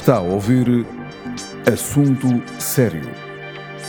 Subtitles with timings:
[0.00, 0.86] Está a ouvir
[1.70, 3.06] Assunto Sério,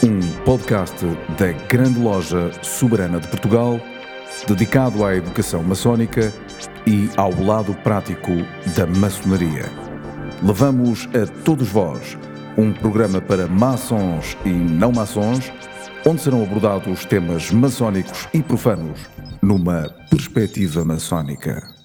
[0.03, 1.05] um podcast
[1.39, 3.79] da Grande Loja Soberana de Portugal,
[4.45, 6.33] dedicado à educação maçónica
[6.85, 8.29] e ao lado prático
[8.75, 9.71] da maçonaria.
[10.43, 12.17] Levamos a todos vós
[12.57, 15.49] um programa para maçons e não maçons,
[16.05, 18.99] onde serão abordados temas maçónicos e profanos
[19.41, 21.80] numa perspectiva maçónica.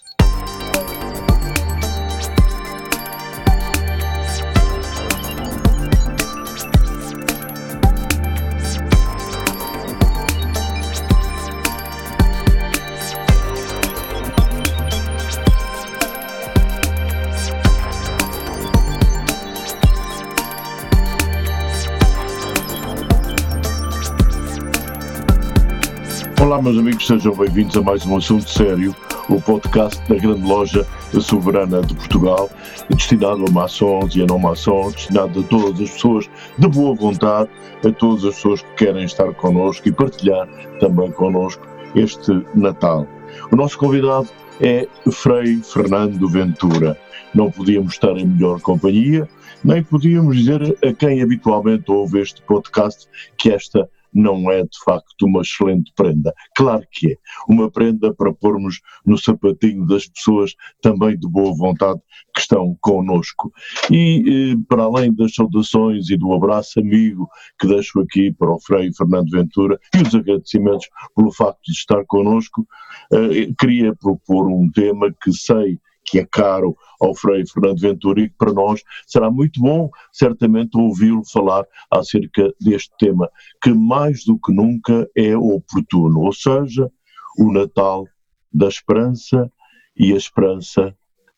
[26.56, 28.96] Olá, meus amigos, sejam bem-vindos a mais um assunto sério,
[29.28, 30.86] o podcast da grande loja
[31.20, 32.48] soberana de Portugal,
[32.88, 37.50] destinado a maçons e a não maçons, destinado a todas as pessoas de boa vontade,
[37.84, 40.48] a todas as pessoas que querem estar connosco e partilhar
[40.80, 41.62] também connosco
[41.94, 43.06] este Natal.
[43.52, 46.98] O nosso convidado é Frei Fernando Ventura.
[47.34, 49.28] Não podíamos estar em melhor companhia,
[49.62, 55.26] nem podíamos dizer a quem habitualmente ouve este podcast que esta não é de facto
[55.26, 56.32] uma excelente prenda.
[56.56, 57.16] Claro que é.
[57.48, 62.00] Uma prenda para pormos no sapatinho das pessoas também de boa vontade
[62.34, 63.52] que estão connosco.
[63.90, 67.28] E eh, para além das saudações e do abraço amigo
[67.58, 72.04] que deixo aqui para o Frei Fernando Ventura e os agradecimentos pelo facto de estar
[72.06, 72.66] connosco,
[73.12, 78.28] eh, queria propor um tema que sei que é caro ao Frei Fernando Ventura e
[78.28, 83.28] que para nós será muito bom, certamente, ouvi-lo falar acerca deste tema,
[83.62, 86.90] que mais do que nunca é oportuno, ou seja,
[87.38, 88.06] o Natal
[88.52, 89.50] da esperança
[89.96, 90.94] e a esperança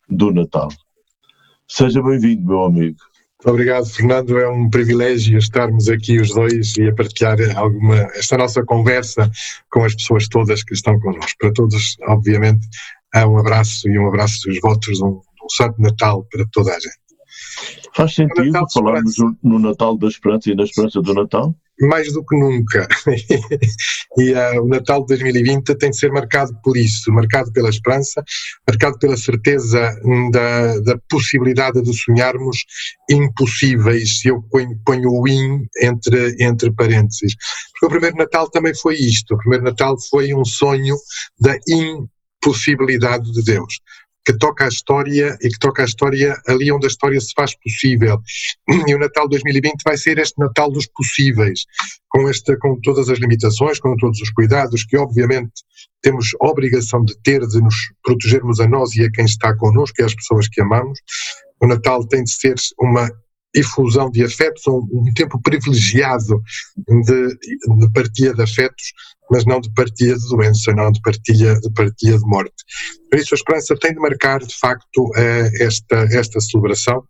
[0.09, 0.69] do Natal.
[1.67, 2.99] Seja bem-vindo, meu amigo.
[3.45, 4.37] Obrigado, Fernando.
[4.37, 9.31] É um privilégio estarmos aqui os dois e a partilhar alguma, esta nossa conversa
[9.71, 11.39] com as pessoas todas que estão connosco.
[11.39, 12.67] Para todos, obviamente,
[13.27, 17.09] um abraço e um abraço dos votos um, um Santo Natal para toda a gente.
[17.95, 21.55] Faz sentido falarmos no Natal da Esperança e na Esperança do Natal?
[21.81, 22.89] Mais do que nunca.
[24.19, 28.23] e uh, o Natal de 2020 tem de ser marcado por isso, marcado pela esperança,
[28.69, 29.95] marcado pela certeza
[30.33, 32.59] da, da possibilidade de sonharmos
[33.09, 34.43] impossíveis, se eu
[34.85, 37.37] ponho, o in entre, entre parênteses.
[37.73, 40.97] Porque o primeiro Natal também foi isto, o primeiro Natal foi um sonho
[41.41, 43.81] da impossibilidade possibilidade de Deus,
[44.25, 47.57] que toca a história e que toca a história ali onde a história se faz
[47.59, 48.21] possível.
[48.87, 51.65] E o Natal 2020 vai ser este Natal dos possíveis,
[52.09, 55.53] com, esta, com todas as limitações, com todos os cuidados que obviamente
[56.03, 60.05] temos obrigação de ter, de nos protegermos a nós e a quem está connosco e
[60.05, 60.99] às pessoas que amamos.
[61.61, 63.11] O Natal tem de ser uma
[63.59, 66.43] efusão de afetos, um, um tempo privilegiado
[66.77, 68.93] de, de partilha de afetos,
[69.31, 72.65] mas não de partilha de doença, não de partilha de, partilha de morte.
[73.11, 77.03] Por isso a esperança tem de marcar, de facto, eh, esta, esta celebração.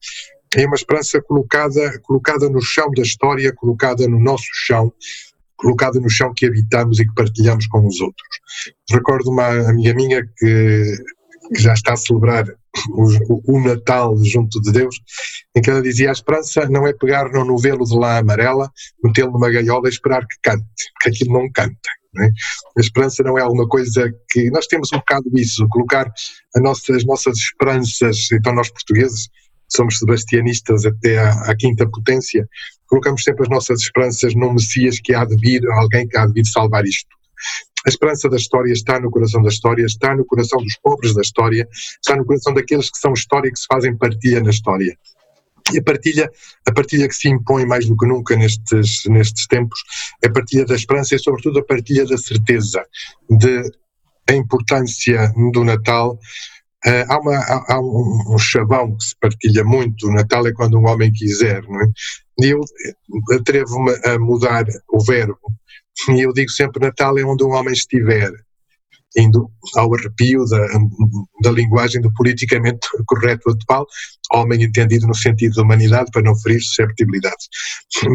[0.56, 4.92] É uma esperança colocada, colocada no chão da história, colocada no nosso chão,
[5.56, 8.28] colocada no chão que habitamos e que partilhamos com os outros.
[8.90, 10.96] Recordo uma amiga minha que,
[11.54, 12.46] que já está a celebrar
[12.90, 14.96] o, o, Natal junto de Deus,
[15.56, 18.70] em que ela dizia: a esperança não é pegar no novelo de lã amarela,
[19.02, 20.64] metê-lo numa gaiola e esperar que cante,
[21.00, 21.90] que aquilo não canta.
[22.14, 22.30] Não é?
[22.76, 24.50] A esperança não é alguma coisa que.
[24.50, 26.10] Nós temos um bocado isso, colocar
[26.56, 29.28] nossa, as nossas esperanças, então nós portugueses
[29.68, 32.48] somos sebastianistas até à, à, quinta potência,
[32.86, 36.32] colocamos sempre as nossas esperanças num Messias que há de vir, alguém que há de
[36.32, 37.17] vir salvar isto.
[37.86, 41.22] A esperança da história está no coração da história, está no coração dos pobres da
[41.22, 41.66] história,
[42.02, 44.96] está no coração daqueles que são história e que se fazem partilha na história.
[45.72, 46.30] E a partilha,
[46.66, 49.78] a partilha que se impõe mais do que nunca nestes, nestes tempos
[50.22, 52.84] é a partilha da esperança e, sobretudo, a partilha da certeza
[53.28, 53.62] de
[54.28, 56.18] a importância do Natal.
[56.86, 60.78] Uh, há, uma, há, um, um, chavão que se partilha muito: o Natal é quando
[60.78, 61.86] um homem quiser, não é?
[62.40, 62.60] E eu
[63.32, 65.38] atrevo-me a mudar o verbo
[66.08, 68.30] e eu digo sempre: Natal é onde um homem estiver,
[69.16, 70.66] indo ao arrepio da,
[71.42, 73.86] da linguagem do politicamente correto atual,
[74.32, 77.48] homem entendido no sentido de humanidade, para não ferir susceptibilidades.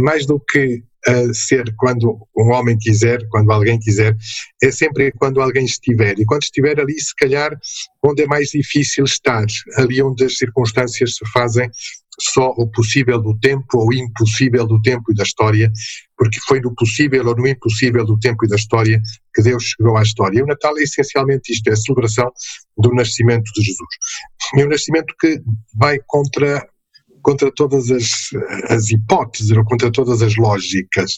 [0.04, 4.16] Mais do que uh, ser quando um homem quiser, quando alguém quiser,
[4.62, 6.18] é sempre quando alguém estiver.
[6.20, 7.58] E quando estiver ali, se calhar,
[8.04, 9.46] onde é mais difícil estar,
[9.78, 11.70] ali onde as circunstâncias se fazem
[12.20, 15.72] só o possível do tempo ou o impossível do tempo e da história,
[16.18, 19.02] porque foi no possível ou no impossível do tempo e da história
[19.34, 20.40] que Deus chegou à história.
[20.40, 22.32] E o Natal é essencialmente isto, é a celebração
[22.78, 23.90] do nascimento de Jesus.
[24.58, 25.42] É um nascimento que
[25.76, 26.66] vai contra
[27.24, 28.30] contra todas as,
[28.70, 31.14] as hipóteses ou contra todas as lógicas.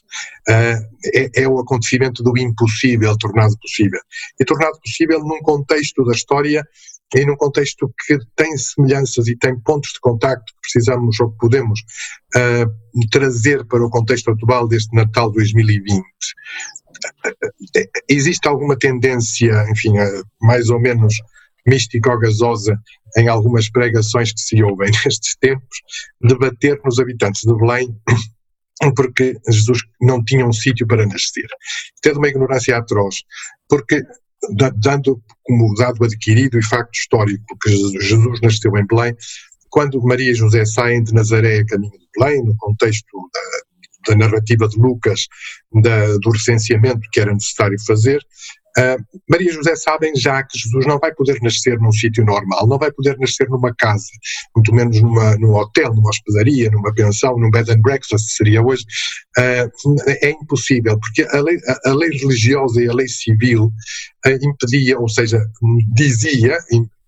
[0.47, 0.77] Uh,
[1.13, 3.99] é, é, o acontecimento do impossível tornado possível.
[4.39, 6.63] E tornado possível num contexto da história
[7.13, 11.79] e num contexto que tem semelhanças e tem pontos de contacto que precisamos ou podemos
[12.35, 16.03] uh, trazer para o contexto atual deste Natal 2020.
[18.09, 19.93] Existe alguma tendência, enfim,
[20.41, 21.15] mais ou menos
[21.67, 22.79] mística ou gasosa
[23.17, 25.77] em algumas pregações que se ouvem nestes tempos,
[26.21, 27.95] debater nos habitantes de Belém
[28.95, 31.47] porque Jesus não tinha um sítio para nascer.
[32.03, 33.15] De uma ignorância atroz,
[33.67, 34.03] porque
[34.77, 37.71] dando como dado adquirido e facto histórico que
[38.01, 39.15] Jesus nasceu em Belém,
[39.69, 44.17] quando Maria e José saem de Nazaré a caminho de Belém, no contexto da, da
[44.17, 45.27] narrativa de Lucas,
[45.81, 48.21] da, do recenseamento que era necessário fazer,
[48.77, 52.77] Uh, Maria José sabem já que Jesus não vai poder nascer num sítio normal, não
[52.77, 54.05] vai poder nascer numa casa,
[54.53, 58.83] muito menos numa, num hotel, numa hospedaria, numa pensão, num bed and breakfast, seria hoje.
[59.37, 63.71] Uh, é impossível, porque a lei, a, a lei, religiosa e a lei civil
[64.25, 65.41] uh, impedia, ou seja,
[65.93, 66.57] dizia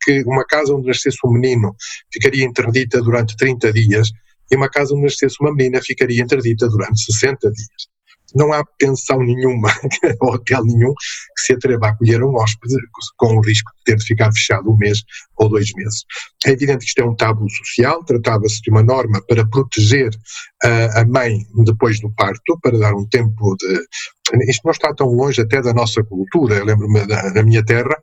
[0.03, 1.75] que uma casa onde nascesse um menino
[2.13, 4.09] ficaria interdita durante 30 dias
[4.49, 7.96] e uma casa onde nascesse uma menina ficaria interdita durante 60 dias
[8.37, 9.69] não há pensão nenhuma,
[10.21, 12.75] hotel nenhum, que se atreva a acolher um hóspede
[13.17, 15.03] com o risco de ter de ficar fechado um mês
[15.37, 16.05] ou dois meses.
[16.45, 20.09] É evidente que isto é um tabu social, tratava-se de uma norma para proteger
[20.63, 24.49] uh, a mãe depois do parto, para dar um tempo de.
[24.49, 26.55] Isto não está tão longe até da nossa cultura.
[26.55, 27.97] Eu lembro-me na minha terra,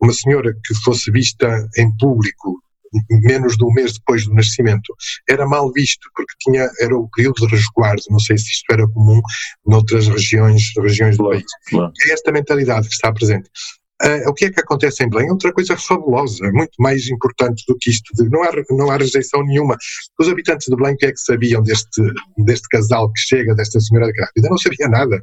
[0.00, 2.62] uma senhora que fosse vista em público
[3.10, 4.94] menos de um mês depois do nascimento,
[5.28, 8.88] era mal visto, porque tinha, era o período de resguardo, não sei se isto era
[8.88, 9.20] comum
[9.66, 11.44] noutras regiões, regiões do país.
[11.68, 11.92] Claro.
[12.06, 13.48] É esta mentalidade que está presente.
[14.02, 17.62] Uh, o que é que acontece em Belém é outra coisa fabulosa, muito mais importante
[17.68, 18.10] do que isto.
[18.14, 19.76] De, não, há, não há rejeição nenhuma.
[20.18, 22.00] Os habitantes de Belém, o que é que sabiam deste,
[22.38, 24.48] deste casal que chega, desta senhora grávida?
[24.48, 25.22] Não sabia nada,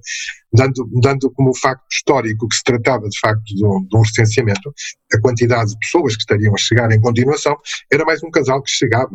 [0.53, 4.71] dando, dando como facto histórico que se tratava de facto de um, de um recenseamento,
[5.11, 7.57] a quantidade de pessoas que estariam a chegar em continuação
[7.91, 9.09] era mais um casal que chegava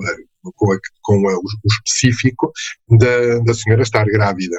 [0.56, 2.50] com, a, com a, o, o específico
[2.88, 4.56] da, da senhora estar grávida.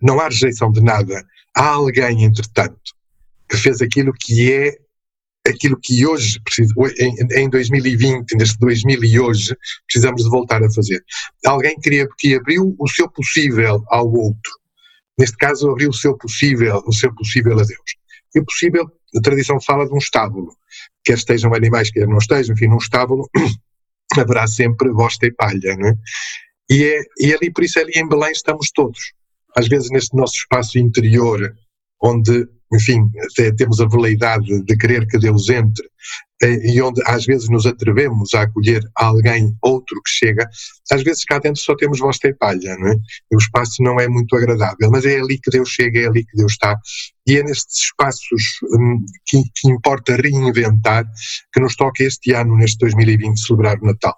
[0.00, 1.22] Não há rejeição de nada.
[1.54, 2.80] Há alguém, entretanto,
[3.52, 4.78] que fez aquilo que é
[5.46, 6.40] aquilo que hoje,
[6.98, 9.56] em, em 2020, neste 2000 e hoje,
[9.86, 11.04] precisamos de voltar a fazer.
[11.44, 14.52] Alguém queria, que abriu o seu possível ao outro.
[15.18, 17.96] Neste caso, abriu o seu possível, o seu possível a Deus.
[18.34, 20.48] E o possível, a tradição fala de um estábulo.
[21.04, 23.28] Quer estejam animais, quer não estejam, enfim, num estábulo
[24.16, 25.94] haverá sempre bosta e palha, não é?
[26.70, 29.12] E, é, e ali, por isso, ali em Belém estamos todos.
[29.56, 31.54] Às vezes, neste nosso espaço interior,
[32.00, 33.08] onde enfim,
[33.56, 35.86] temos a veleidade de querer que Deus entre
[36.42, 40.48] eh, e onde às vezes nos atrevemos a acolher alguém outro que chega,
[40.90, 42.94] às vezes cá dentro só temos voz e palha, não é?
[43.30, 46.24] E o espaço não é muito agradável, mas é ali que Deus chega, é ali
[46.24, 46.76] que Deus está.
[47.26, 51.04] E é nestes espaços hum, que, que importa reinventar
[51.52, 54.16] que nos toca este ano, neste 2020, celebrar o Natal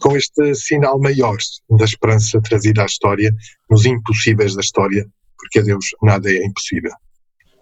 [0.00, 1.36] com este sinal maior
[1.70, 3.32] da esperança trazida à história,
[3.70, 5.06] nos impossíveis da história,
[5.38, 6.90] porque a Deus nada é impossível.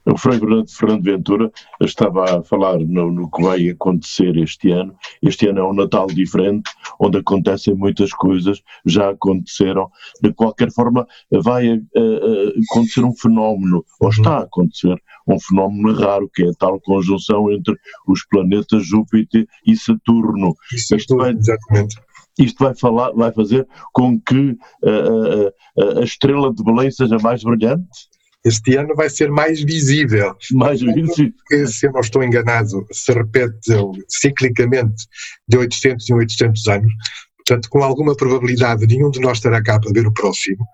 [0.06, 4.94] O Frei Fernando Ventura estava a falar no, no, que vai acontecer este ano.
[5.22, 9.90] Este ano é um Natal diferente, onde acontecem muitas coisas, já aconteceram.
[10.22, 14.10] De qualquer forma, vai uh, uh, acontecer um fenómeno, ou uhum.
[14.10, 14.96] está a acontecer,
[15.28, 17.76] um fenómeno raro, que é a tal conjunção entre
[18.08, 20.54] os planetas Júpiter e Saturno.
[20.72, 21.96] Isso Isto vai, exatamente.
[22.38, 28.09] Isto vai, falar, vai fazer com que uh, a estrela de Belém seja mais brilhante?
[28.44, 30.34] Este ano vai ser mais visível.
[30.52, 31.32] Mais visível.
[31.36, 33.72] Porque, se eu não estou enganado, se repete
[34.08, 35.06] ciclicamente
[35.46, 36.92] de 800 em 800 anos.
[37.36, 40.64] Portanto, com alguma probabilidade, nenhum de nós estará cá para ver o próximo.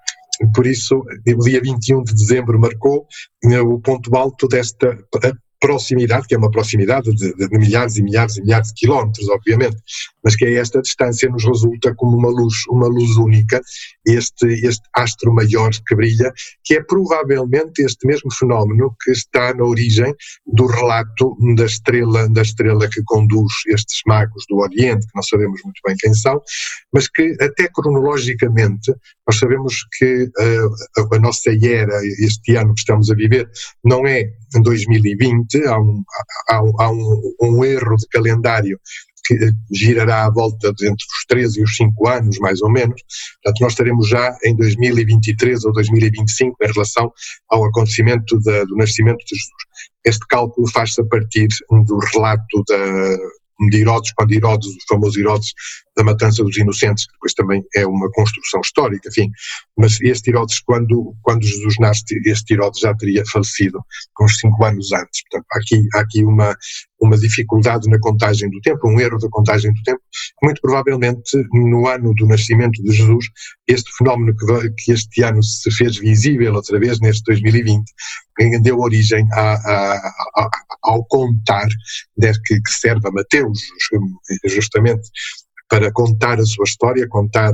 [0.55, 3.07] Por isso, o dia 21 de dezembro marcou
[3.45, 4.97] eh, o ponto alto desta
[5.61, 9.77] proximidade, que é uma proximidade de, de, milhares e milhares e milhares de quilómetros, obviamente,
[10.23, 13.61] mas que a esta distância nos resulta como uma luz, uma luz única,
[14.07, 16.33] este, este astro maior que brilha,
[16.65, 20.15] que é provavelmente este mesmo fenómeno que está na origem
[20.47, 25.61] do relato da estrela, da estrela que conduz estes magos do Oriente, que não sabemos
[25.65, 26.41] muito bem quem são,
[26.93, 28.93] mas que até cronologicamente
[29.27, 33.49] nós sabemos que uh, a nossa era, este ano que estamos a viver,
[33.85, 36.03] não é em 2020, há um,
[36.49, 38.79] há, há um, um erro de calendário
[39.27, 43.03] que girará à volta de entre os 13 e os 5 anos, mais ou menos.
[43.43, 47.13] Portanto, nós estaremos já em 2023 ou 2025 em relação
[47.49, 49.53] ao acontecimento da, do nascimento de Jesus.
[50.05, 53.17] Este cálculo faz-se a partir do relato da,
[53.71, 55.53] de Herodes, quando Herodes, o famoso Herodes
[55.97, 59.31] da matança dos inocentes, que depois também é uma construção histórica, enfim,
[59.79, 63.81] mas este Herodes, quando, quando Jesus nasce, este Herodes já teria falecido
[64.21, 66.57] uns cinco anos antes, portanto, há aqui, há aqui uma,
[67.01, 70.01] uma dificuldade na contagem do tempo, um erro da contagem do tempo,
[70.43, 73.27] muito provavelmente no ano do nascimento de Jesus,
[73.67, 77.85] este fenómeno que, que este ano se fez visível outra vez, neste 2020,
[78.63, 80.51] deu origem a, a, a,
[80.85, 81.69] ao contar
[82.47, 83.61] que, que serve a Mateus,
[84.47, 85.09] justamente
[85.69, 87.53] para contar a sua história, contar,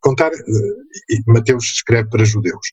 [0.00, 2.72] contar eh, Mateus escreve para judeus.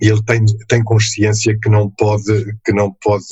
[0.00, 3.24] E ele tem, tem consciência que não pode, que não pode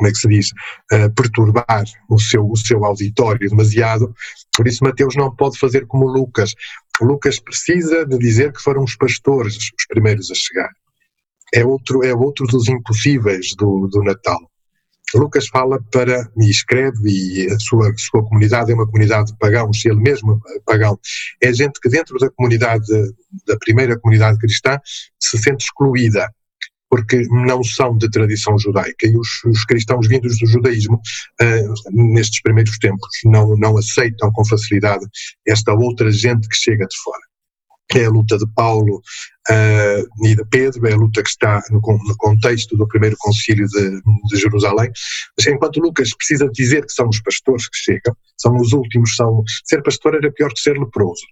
[0.00, 0.50] como é que se diz,
[0.92, 4.14] uh, perturbar o seu, o seu auditório demasiado,
[4.56, 6.54] por isso Mateus não pode fazer como Lucas.
[7.02, 10.70] Lucas precisa de dizer que foram os pastores os primeiros a chegar.
[11.52, 14.38] É outro, é outro dos impossíveis do, do Natal.
[15.14, 19.84] Lucas fala para, e escreve, e a sua, sua comunidade é uma comunidade de pagãos,
[19.84, 20.98] ele mesmo é pagão,
[21.42, 22.86] é gente que dentro da comunidade,
[23.46, 24.78] da primeira comunidade cristã,
[25.18, 26.28] se sente excluída,
[26.90, 30.96] porque não são de tradição judaica, e os, os cristãos vindos do judaísmo,
[31.40, 35.06] uh, nestes primeiros tempos, não, não aceitam com facilidade
[35.46, 37.30] esta outra gente que chega de fora
[37.98, 41.80] é a luta de Paulo uh, e de Pedro, é a luta que está no,
[41.80, 44.90] no contexto do primeiro concílio de, de, Jerusalém,
[45.36, 49.42] mas enquanto Lucas precisa dizer que são os pastores que chegam, são os últimos, são,
[49.64, 51.22] ser pastor era pior que ser leproso.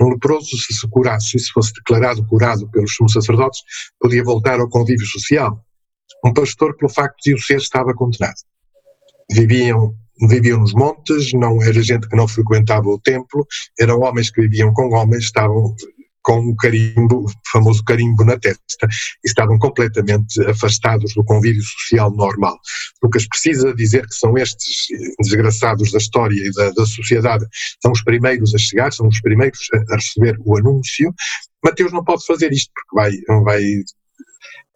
[0.00, 3.62] Um leproso, se se curasse e se fosse declarado curado pelos sumos sacerdotes,
[4.00, 5.64] podia voltar ao convívio social.
[6.24, 8.36] Um pastor, pelo facto de o ser, estava condenado.
[9.30, 9.94] Viviam
[10.26, 13.46] viviam nos montes, não era gente que não frequentava o templo,
[13.78, 15.74] eram homens que viviam com homens, estavam
[16.22, 18.88] com o carimbo, o famoso carimbo na testa,
[19.24, 22.58] estavam completamente afastados do convívio social normal.
[23.02, 24.86] Lucas precisa dizer que são estes
[25.20, 27.46] desgraçados da história e da, da sociedade,
[27.82, 31.14] são os primeiros a chegar, são os primeiros a, a receber o anúncio.
[31.64, 33.62] Mateus não pode fazer isto porque vai, vai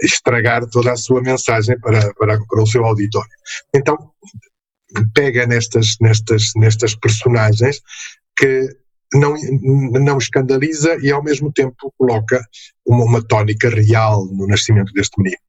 [0.02, 3.30] estragar toda a sua mensagem para, para, para o seu auditório.
[3.74, 3.96] Então,
[5.14, 7.80] pega nestas, nestas, nestas personagens
[8.36, 8.68] que
[9.14, 9.34] não,
[10.00, 12.40] não escandaliza e ao mesmo tempo coloca
[12.86, 15.40] uma, uma tónica real no nascimento deste menino.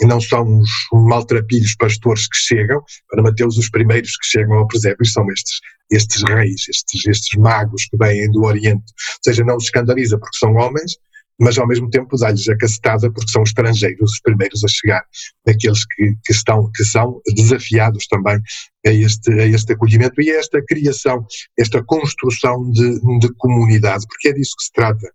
[0.00, 4.66] E não são os maltrapilhos pastores que chegam, para Mateus os primeiros que chegam ao
[4.66, 5.60] presépio são estes,
[5.90, 8.76] estes reis, estes, estes magos que vêm do Oriente.
[8.76, 10.96] Ou seja, não os escandaliza porque são homens,
[11.40, 15.02] mas ao mesmo tempo dá-lhes a cacetada porque são estrangeiros os primeiros a chegar,
[15.48, 18.38] aqueles que, que, estão, que são desafiados também
[18.86, 21.24] a este, a este acolhimento e a esta criação,
[21.58, 25.06] esta construção de, de comunidade, porque é disso que se trata.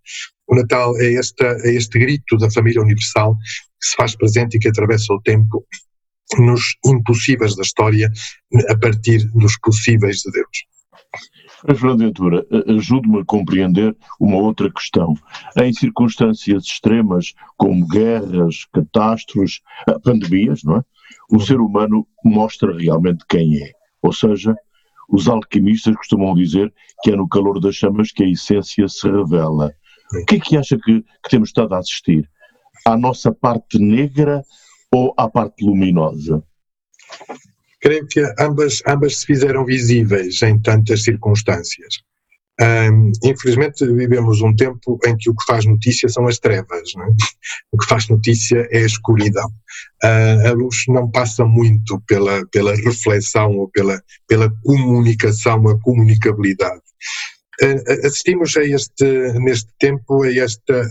[0.48, 3.36] O Natal é, esta, é este grito da família universal
[3.80, 5.64] que se faz presente e que atravessa o tempo
[6.38, 8.10] nos impossíveis da história
[8.68, 10.75] a partir dos possíveis de Deus.
[11.74, 15.14] Fernando Ventura, ajude-me a compreender uma outra questão.
[15.58, 19.60] Em circunstâncias extremas, como guerras, catástrofes,
[20.04, 20.82] pandemias, não é?
[21.30, 23.72] o ser humano mostra realmente quem é.
[24.02, 24.54] Ou seja,
[25.08, 29.72] os alquimistas costumam dizer que é no calor das chamas que a essência se revela.
[30.20, 32.28] O que é que acha que, que temos estado a assistir?
[32.86, 34.42] À nossa parte negra
[34.92, 36.42] ou à parte luminosa?
[37.86, 42.02] Creio que ambas, ambas se fizeram visíveis em tantas circunstâncias.
[43.22, 47.06] Infelizmente vivemos um tempo em que o que faz notícia são as trevas, é?
[47.70, 49.46] o que faz notícia é a escuridão.
[50.02, 56.82] Uh, a luz não passa muito pela, pela reflexão ou pela, pela comunicação, a comunicabilidade.
[57.62, 60.88] Uh, assistimos a este, neste tempo a esta,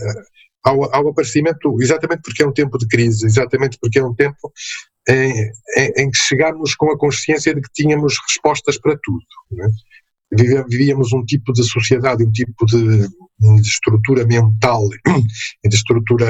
[0.64, 4.52] ao, ao aparecimento, exatamente porque é um tempo de crise, exatamente porque é um tempo
[5.08, 5.32] em,
[5.76, 9.24] em, em que chegámos com a consciência de que tínhamos respostas para tudo.
[9.60, 9.68] É?
[10.68, 14.82] Vivíamos um tipo de sociedade, um tipo de, de estrutura mental,
[15.64, 16.26] de estrutura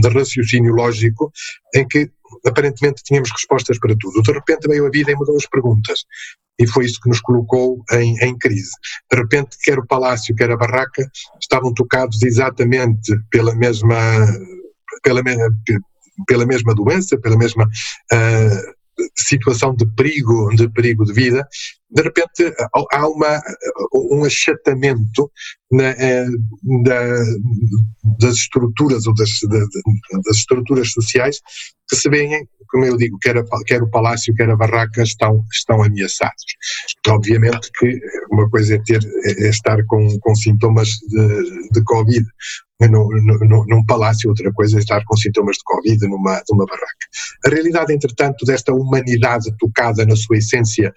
[0.00, 1.32] de raciocínio lógico,
[1.74, 2.10] em que
[2.46, 4.22] aparentemente tínhamos respostas para tudo.
[4.22, 6.04] De repente veio a vida e mudou as perguntas.
[6.58, 8.70] E foi isso que nos colocou em, em, crise.
[9.10, 11.10] De repente, quer o palácio, quer a barraca,
[11.40, 13.96] estavam tocados exatamente pela mesma,
[15.02, 15.22] pela,
[16.26, 18.74] pela mesma doença, pela mesma uh,
[19.16, 21.46] situação de perigo, de perigo de vida,
[21.92, 22.54] de repente
[22.92, 23.40] há uma,
[23.94, 25.30] um achatamento
[25.70, 25.94] na,
[26.84, 27.24] da,
[28.18, 29.30] das estruturas ou das,
[30.24, 31.38] das estruturas sociais
[31.88, 35.44] que se veem, como eu digo, quer, a, quer o palácio, quer a barraca estão,
[35.52, 36.44] estão ameaçados.
[37.06, 42.26] Obviamente que uma coisa é, ter, é estar com, com sintomas de, de Covid
[42.88, 47.06] num, num, num, palácio, outra coisa é estar com sintomas de Covid numa, numa barraca.
[47.46, 50.92] A realidade, entretanto, desta humanidade tocada na sua essência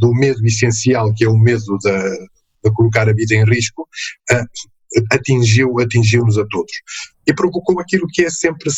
[0.00, 2.02] do, do medo essencial, que é o medo da,
[2.64, 3.88] de colocar a vida em risco,
[5.10, 6.72] atingiu, atingiu-nos a todos.
[7.26, 8.70] E provocou aquilo que é sempre,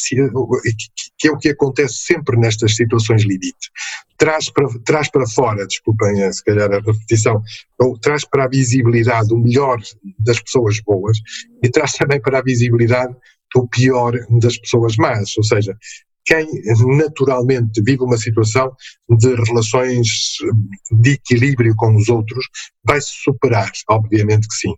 [1.18, 3.70] que é o que acontece sempre nestas situações limite.
[4.18, 7.42] Traz para, traz para fora, desculpem se calhar a repetição,
[7.78, 9.80] ou traz para a visibilidade o melhor
[10.18, 11.18] das pessoas boas
[11.62, 13.14] e traz também para a visibilidade
[13.54, 15.76] o pior das pessoas más, ou seja,
[16.24, 16.46] quem
[16.96, 18.72] naturalmente vive uma situação
[19.08, 20.06] de relações
[21.00, 22.44] de equilíbrio com os outros
[22.84, 24.74] vai se superar, obviamente que sim.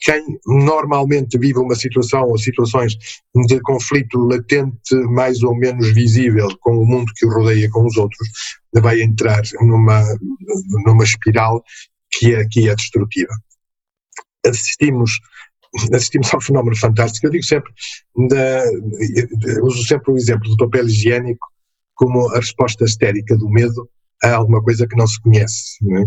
[0.00, 2.96] Quem normalmente vive uma situação ou situações
[3.46, 7.96] de conflito latente, mais ou menos visível com o mundo que o rodeia com os
[7.96, 8.28] outros,
[8.80, 10.04] vai entrar numa,
[10.86, 11.62] numa espiral
[12.12, 13.32] que é, que é destrutiva.
[14.46, 15.10] Assistimos
[15.92, 17.26] assistimos ao fenómeno fantástico.
[17.26, 17.72] Eu digo sempre,
[19.62, 21.46] uso sempre o exemplo do papel higiênico
[21.94, 23.88] como a resposta histérica do medo
[24.22, 25.76] a alguma coisa que não se conhece.
[25.82, 26.04] Não é?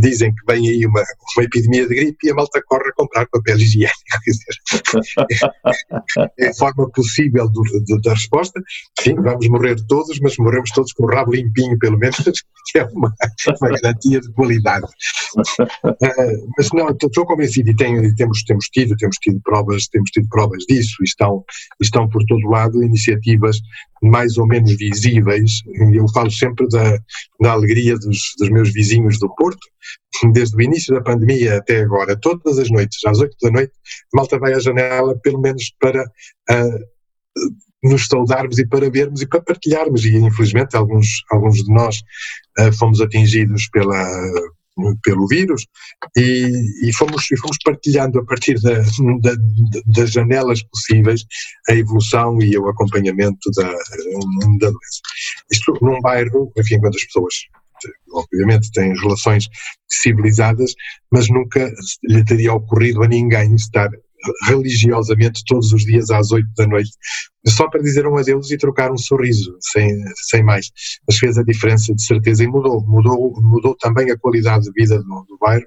[0.00, 1.02] Dizem que vem aí uma,
[1.36, 3.94] uma epidemia de gripe e a malta corre a comprar papel higiênico.
[6.38, 8.60] é a forma possível do, do, da resposta.
[9.00, 12.16] Enfim, vamos morrer todos, mas morremos todos com o rabo limpinho, pelo menos,
[12.70, 13.12] que é uma,
[13.60, 14.86] uma garantia de qualidade.
[15.84, 20.28] Uh, mas não, estou convencido e, tenho, temos, temos tido, temos tido provas, temos tido
[20.28, 21.44] provas disso e estão,
[21.80, 23.58] estão por todo lado iniciativas
[24.04, 25.62] mais ou menos visíveis.
[25.92, 26.98] Eu falo sempre da,
[27.40, 29.63] da alegria dos, dos meus vizinhos do Porto,
[30.32, 33.72] desde o início da pandemia até agora, todas as noites, às oito da noite,
[34.12, 36.94] malta vai à janela, pelo menos para uh,
[37.82, 40.04] nos saudarmos e para vermos e para partilharmos.
[40.04, 41.98] E infelizmente alguns, alguns de nós
[42.58, 44.06] uh, fomos atingidos pela,
[45.02, 45.66] pelo vírus
[46.16, 46.50] e,
[46.82, 48.78] e, fomos, e fomos partilhando a partir da,
[49.20, 49.34] da,
[49.86, 51.24] das janelas possíveis
[51.68, 55.00] a evolução e o acompanhamento da, da doença.
[55.50, 57.34] Isto num bairro, enfim, quando as pessoas
[58.12, 59.48] obviamente têm relações
[59.88, 60.74] civilizadas,
[61.10, 61.72] mas nunca
[62.04, 63.90] lhe teria ocorrido a ninguém estar
[64.46, 66.90] religiosamente todos os dias às oito da noite,
[67.46, 69.90] só para dizer um adeus e trocar um sorriso, sem,
[70.28, 70.70] sem mais.
[71.06, 72.82] Mas fez a diferença de certeza e mudou.
[72.86, 75.66] Mudou, mudou também a qualidade de vida do, do bairro,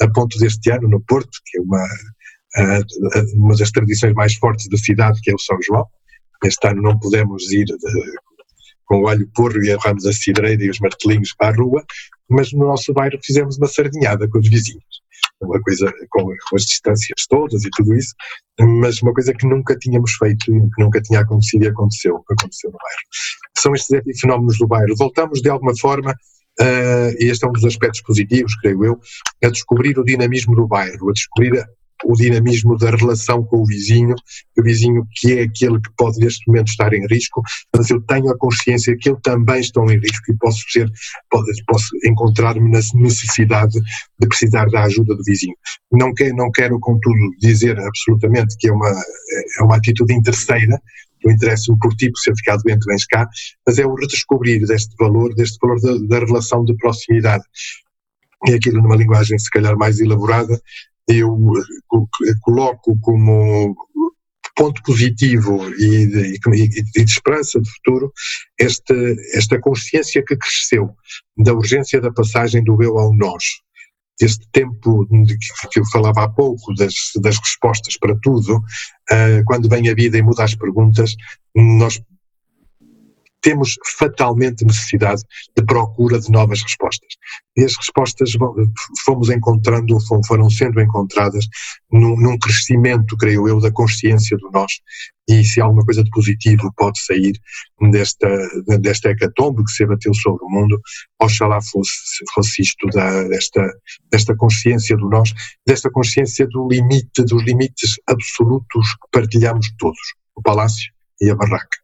[0.00, 1.86] a ponto deste ano no Porto, que é uma,
[3.34, 5.84] uma das tradições mais fortes da cidade, que é o São João.
[6.44, 7.76] Este ano não pudemos ir de,
[8.88, 11.84] com o alho porro e arramos a cidreira e os martelinhos para a rua,
[12.28, 14.98] mas no nosso bairro fizemos uma sardinhada com os vizinhos
[15.40, 18.14] uma coisa com, as distâncias todas e tudo isso,
[18.60, 22.70] mas uma coisa que nunca tínhamos feito e que nunca tinha acontecido e aconteceu, aconteceu
[22.70, 23.00] no bairro.
[23.56, 24.94] São estes fenómenos do bairro.
[24.96, 29.00] Voltamos de alguma forma, uh, este é um dos aspectos positivos, creio eu,
[29.44, 31.64] a descobrir o dinamismo do bairro, a descobrir
[32.04, 34.14] o dinamismo da relação com o vizinho,
[34.58, 37.42] o vizinho que é aquele que pode neste momento estar em risco,
[37.76, 40.90] mas eu tenho a consciência que eu também estou em risco e posso ser,
[41.66, 43.80] posso encontrar-me na necessidade
[44.18, 45.56] de precisar da ajuda do vizinho.
[45.92, 50.80] Não quero, não quero contudo dizer absolutamente que é uma, é uma atitude interesseira,
[51.24, 53.28] eu interesso-me por ti, por ser ficar doente, vens cá,
[53.66, 57.44] mas é o redescobrir deste valor, deste valor da, da relação de proximidade.
[58.46, 60.60] E aquilo numa linguagem se calhar mais elaborada,
[61.08, 63.74] eu eh, coloco como
[64.58, 68.12] ponto positivo e de, de, esperança de futuro
[68.58, 68.94] esta,
[69.32, 70.90] esta consciência que cresceu
[71.36, 73.44] da urgência da passagem do eu ao nós.
[74.20, 75.38] Este tempo de
[75.70, 76.92] que eu falava há pouco, das,
[77.22, 81.14] das respostas para tudo, uh, quando vem a vida e muda as perguntas,
[81.54, 82.02] nós
[83.40, 85.22] temos fatalmente necessidade
[85.56, 87.14] de procura de novas respostas.
[87.56, 88.32] E as respostas
[89.04, 89.96] fomos encontrando,
[90.26, 91.46] foram sendo encontradas
[91.90, 94.72] num, num, crescimento, creio eu, da consciência do nós.
[95.28, 97.32] E se alguma coisa de positivo pode sair
[97.90, 98.28] desta,
[98.80, 100.80] desta hecatombe que se abateu sobre o mundo,
[101.20, 103.68] oxalá fosse, fosse isto da, desta,
[104.10, 105.34] desta consciência do nós,
[105.66, 111.78] desta consciência do limite, dos limites absolutos que partilhamos todos, o palácio e a barraca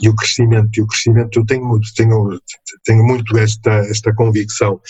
[0.00, 0.70] e o crescimento.
[0.78, 2.40] E o crescimento, eu tenho, tenho,
[2.84, 4.80] tenho muito esta, esta convicção.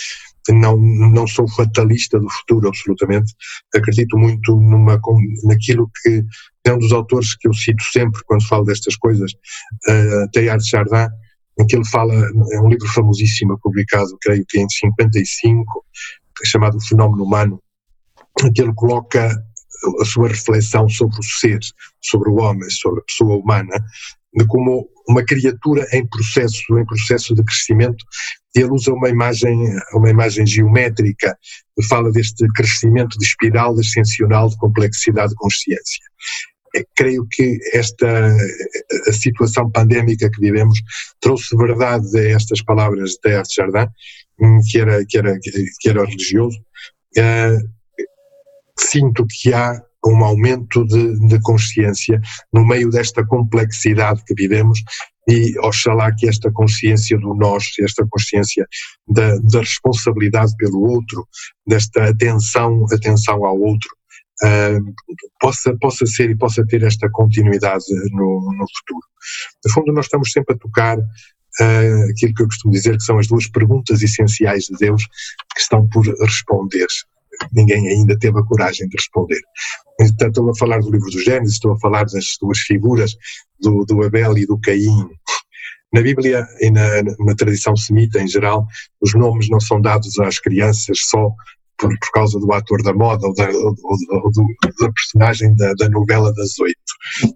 [0.49, 3.35] Não, não sou fatalista do futuro, absolutamente.
[3.75, 5.01] Acredito muito numa,
[5.43, 6.25] naquilo que
[6.65, 9.33] é um dos autores que eu cito sempre quando falo destas coisas,
[9.89, 11.09] uh, Teilhard de Chardin,
[11.59, 15.85] em que ele fala, é um livro famosíssimo, publicado, creio que em 55,
[16.45, 17.63] chamado Fenómeno Humano,
[18.45, 19.31] em que ele coloca
[20.01, 21.61] a sua reflexão sobre o ser,
[22.03, 23.75] sobre o homem, sobre a pessoa humana,
[24.37, 28.05] de como uma criatura em processo, em processo de crescimento.
[28.55, 29.57] Ele usa uma imagem,
[29.95, 31.37] uma imagem geométrica,
[31.89, 36.05] fala deste crescimento de espiral ascensional de complexidade de consciência.
[36.75, 38.37] É, creio que esta
[39.09, 40.79] a situação pandémica que vivemos
[41.21, 43.89] trouxe verdade a estas palavras de Chardin,
[44.41, 45.39] hum, que era, que era,
[45.81, 46.59] que era religioso.
[47.17, 47.77] Uh,
[48.79, 52.21] sinto que há um aumento de, de, consciência
[52.53, 54.83] no meio desta complexidade que vivemos
[55.29, 58.67] e oxalá que esta consciência do nós, esta consciência
[59.09, 61.27] da, da responsabilidade pelo outro,
[61.67, 63.89] desta atenção, atenção ao outro,
[64.45, 64.95] uh,
[65.41, 69.07] possa, possa ser e possa ter esta continuidade no, no futuro.
[69.65, 73.19] No fundo, nós estamos sempre a tocar uh, aquilo que eu costumo dizer que são
[73.19, 75.05] as duas perguntas essenciais de Deus
[75.55, 76.87] que estão por responder.
[77.53, 79.41] Ninguém ainda teve a coragem de responder.
[80.01, 83.13] Então, estou a falar do livro do Gênesis, estou a falar das duas figuras
[83.61, 85.09] do, do Abel e do Caim.
[85.93, 88.67] Na Bíblia e na, na, tradição semita em geral,
[89.01, 91.31] os nomes não são dados às crianças só
[91.79, 93.75] por, por causa do ator da moda ou da, ou,
[94.11, 94.47] ou do,
[94.81, 96.77] da personagem da, da, novela das oito.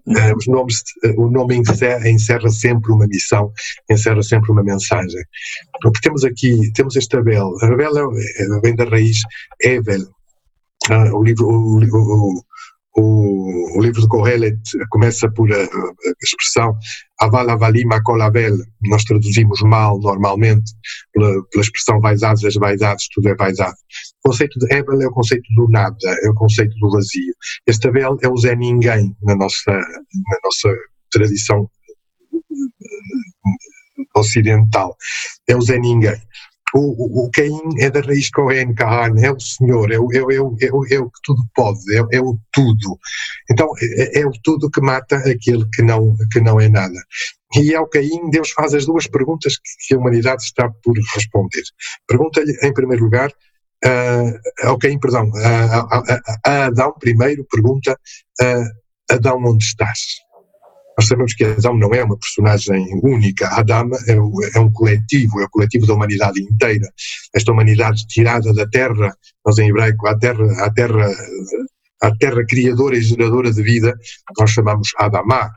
[0.07, 3.51] Uh, os nomes, uh, o nome encerra, encerra, sempre uma missão,
[3.89, 5.21] encerra sempre uma mensagem.
[5.85, 7.51] O que temos aqui, temos este Abel.
[7.61, 9.17] Abel é, é, vem da raiz
[9.61, 10.01] Evel.
[10.89, 12.43] Uh, o livro, o, o,
[12.97, 16.75] o, o livro de Kohelet começa por a, a expressão
[17.19, 20.73] aval avali makol avel, nós traduzimos mal normalmente
[21.13, 23.77] pela, pela expressão vaidades das vaidades, tudo é vaidade.
[24.23, 27.33] O conceito de Hebel é o conceito do nada, é o conceito do vazio.
[27.65, 30.69] Este Abel é o Zé Ninguém na nossa, na nossa
[31.11, 31.69] tradição
[34.15, 34.95] ocidental.
[35.47, 36.21] É o Zé Ninguém.
[36.73, 40.31] O, o, Caim é da raiz Cohen, Kahan, é o Senhor, é o, é, o,
[40.31, 42.97] é, o, é o que tudo pode, é, é o tudo.
[43.51, 46.97] Então, é, é, o tudo que mata aquele que não, que não é nada.
[47.55, 49.55] E ao Caim, Deus faz as duas perguntas
[49.85, 51.63] que a humanidade está por responder.
[52.07, 53.33] Pergunta-lhe, em primeiro lugar,
[53.85, 57.97] uh, Caim, perdão, a, a, a, Adão, primeiro, pergunta,
[59.09, 59.99] Adão, onde estás?
[60.97, 64.13] Nós sabemos que Adão não é uma personagem única, Adão é,
[64.55, 66.87] é, um coletivo, é o coletivo da humanidade inteira.
[67.33, 69.11] Esta humanidade tirada da terra,
[69.45, 71.09] nós em hebraico, a terra, a terra,
[72.01, 73.97] a terra criadora e geradora de vida,
[74.37, 75.51] nós chamamos Adamá,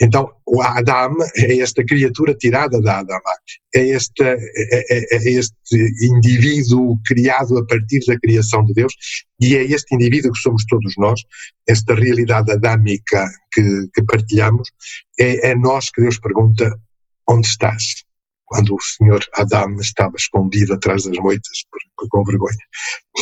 [0.00, 3.32] então, o Adam é esta criatura tirada da Adama,
[3.74, 5.56] é, esta, é, é, é, este
[6.02, 8.94] indivíduo criado a partir da criação de Deus,
[9.40, 11.20] e é este indivíduo que somos todos nós,
[11.68, 14.68] esta realidade adâmica que, que partilhamos,
[15.18, 16.72] é, é nós que Deus pergunta:
[17.28, 18.04] onde estás?
[18.44, 21.64] Quando o senhor Adam estava escondido atrás das moitas,
[22.08, 22.56] com vergonha.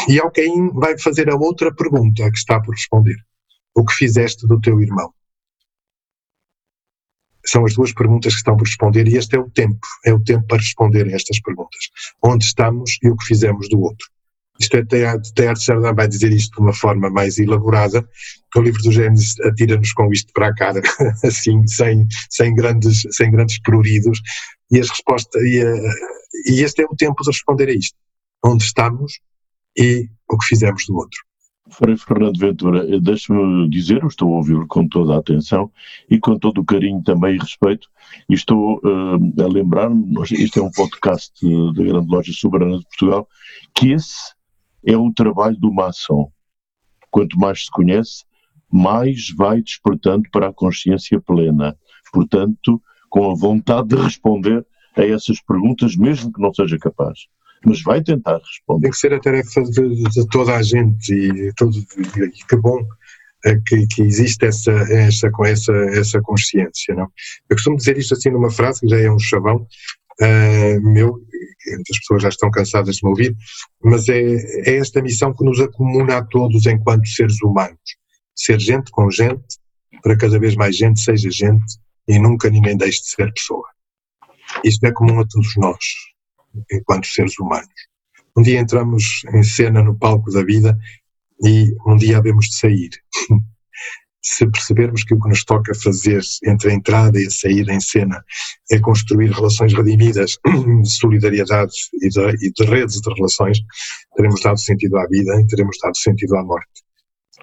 [0.08, 3.16] E ao Caim vai fazer a outra pergunta que está por responder:
[3.74, 5.12] O que fizeste do teu irmão?
[7.46, 10.20] São as duas perguntas que estão por responder e este é o tempo, é o
[10.20, 11.90] tempo para responder a estas perguntas.
[12.22, 14.06] Onde estamos e o que fizemos do outro.
[14.58, 18.06] Isto é, Teilhard Chardin vai dizer isto de uma forma mais elaborada,
[18.56, 20.80] o livro do Gênesis atira-nos com isto para a cara,
[21.24, 24.20] assim, sem, sem, grandes, sem grandes pruridos,
[24.70, 25.62] e, as respostas, e,
[26.46, 27.96] e este é o tempo de responder a isto.
[28.44, 29.20] Onde estamos
[29.76, 31.20] e o que fizemos do outro.
[31.70, 35.70] Frei Fernando Ventura, eh, deixe-me dizer, estou a ouvir com toda a atenção
[36.08, 37.88] e com todo o carinho também e respeito,
[38.28, 41.32] e estou uh, a lembrar-me, isto é um podcast
[41.74, 43.28] da Grande Loja Soberana de Portugal,
[43.74, 44.32] que esse
[44.84, 46.30] é o trabalho do maçom.
[47.10, 48.24] Quanto mais se conhece,
[48.70, 51.76] mais vai despertando para a consciência plena.
[52.12, 54.64] Portanto, com a vontade de responder
[54.96, 57.26] a essas perguntas, mesmo que não seja capaz
[57.64, 58.82] mas vai tentar responder.
[58.82, 62.84] Tem que ser a tarefa de, de toda a gente e, todo, e que bom
[63.44, 66.94] é que, que, existe essa, essa, essa, essa consciência.
[66.94, 67.08] Não?
[67.48, 69.66] Eu costumo dizer isto assim numa frase que já é um chavão
[70.20, 71.20] uh, meu,
[71.90, 73.36] as pessoas já estão cansadas de me ouvir,
[73.82, 74.34] mas é,
[74.68, 77.78] é esta missão que nos acomuna a todos enquanto seres humanos.
[78.34, 79.58] Ser gente com gente,
[80.02, 83.66] para cada vez mais gente seja gente e nunca ninguém deixe de ser pessoa.
[84.64, 85.84] Isto é comum a todos nós
[86.70, 87.68] enquanto seres humanos.
[88.36, 90.78] Um dia entramos em cena no palco da vida
[91.42, 92.90] e um dia havemos de sair.
[94.22, 97.80] Se percebermos que o que nos toca fazer entre a entrada e a saída em
[97.80, 98.22] cena
[98.72, 100.36] é construir relações redimidas
[100.82, 103.58] de solidariedade e de, e de redes de relações,
[104.16, 106.82] teremos dado sentido à vida e teremos dado sentido à morte.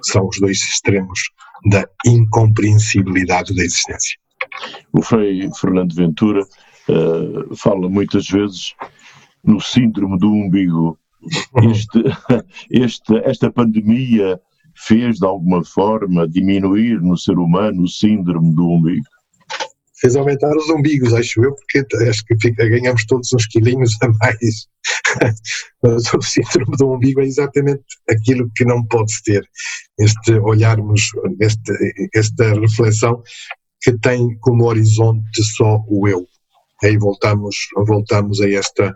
[0.02, 1.22] São os dois extremos
[1.70, 4.18] da incompreensibilidade da existência.
[4.92, 8.74] O Frei Fernando Ventura uh, fala muitas vezes
[9.44, 10.98] no síndrome do umbigo.
[11.64, 12.04] Este,
[12.70, 14.40] este, esta pandemia
[14.76, 19.06] fez de alguma forma diminuir no ser humano o síndrome do umbigo?
[20.00, 24.10] Fez aumentar os umbigos, acho eu, porque acho que fica, ganhamos todos uns quilinhos a
[24.10, 24.68] mais.
[25.82, 29.48] Mas o síndrome do umbigo é exatamente aquilo que não pode ter.
[29.98, 31.72] Este olharmos, este,
[32.14, 33.24] esta reflexão
[33.82, 36.28] que tem como horizonte só o eu.
[36.84, 37.56] Aí voltamos,
[37.88, 38.94] voltamos a esta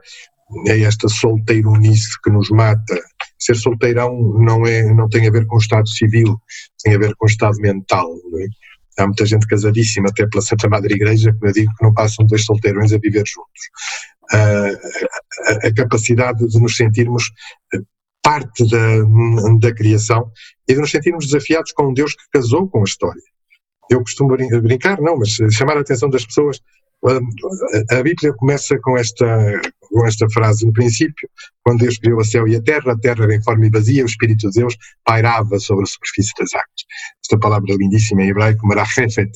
[0.67, 2.99] é esta solteironice que nos mata.
[3.39, 6.39] Ser solteirão não, é, não tem a ver com o estado civil,
[6.83, 8.09] tem a ver com o estado mental.
[8.09, 9.01] É?
[9.01, 12.25] Há muita gente casadíssima, até pela Santa Madre Igreja, que eu digo que não passam
[12.25, 13.61] dois solteirões a viver juntos.
[14.33, 17.31] Uh, a, a, capacidade de nos sentirmos
[18.21, 20.29] parte da, da criação
[20.67, 23.21] e de nos sentirmos desafiados com um Deus que casou com a história.
[23.89, 26.59] Eu costumo brincar, não, mas chamar a atenção das pessoas
[27.91, 29.25] a Bíblia começa com esta,
[29.97, 31.27] com esta frase, no princípio,
[31.63, 34.03] quando Deus criou o céu e a terra, a terra era em forma e vazia,
[34.03, 36.85] o Espírito de Deus pairava sobre a superfície das águas.
[37.23, 39.31] Esta palavra lindíssima em hebraico, marachefet,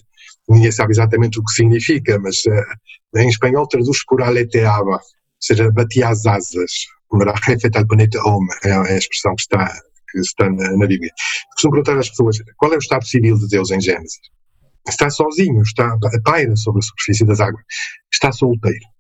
[0.47, 4.99] ninguém sabe exatamente o que significa, mas uh, em espanhol traduz por aleteava, ou
[5.39, 6.71] seja, batia as asas.
[7.11, 9.67] Marachefet al planeta om, é a expressão que está,
[10.11, 11.09] que está na, na Bíblia.
[11.53, 14.21] Costumo perguntar às pessoas, qual é o estado civil de Deus em Gênesis?
[14.87, 17.63] Está sozinho, está, paira sobre a superfície das águas,
[18.13, 18.91] está solteiro.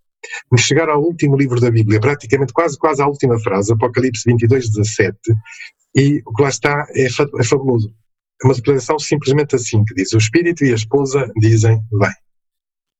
[0.57, 5.17] Chegar ao último livro da Bíblia, praticamente quase, quase à última frase, Apocalipse 22, 17,
[5.95, 7.93] e o que lá está é, é fabuloso.
[8.43, 12.11] É uma declaração simplesmente assim, que diz, o espírito e a esposa dizem, vem.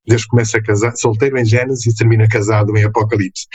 [0.07, 3.45] Deus começa a casar, solteiro em Gênesis e termina casado em Apocalipse.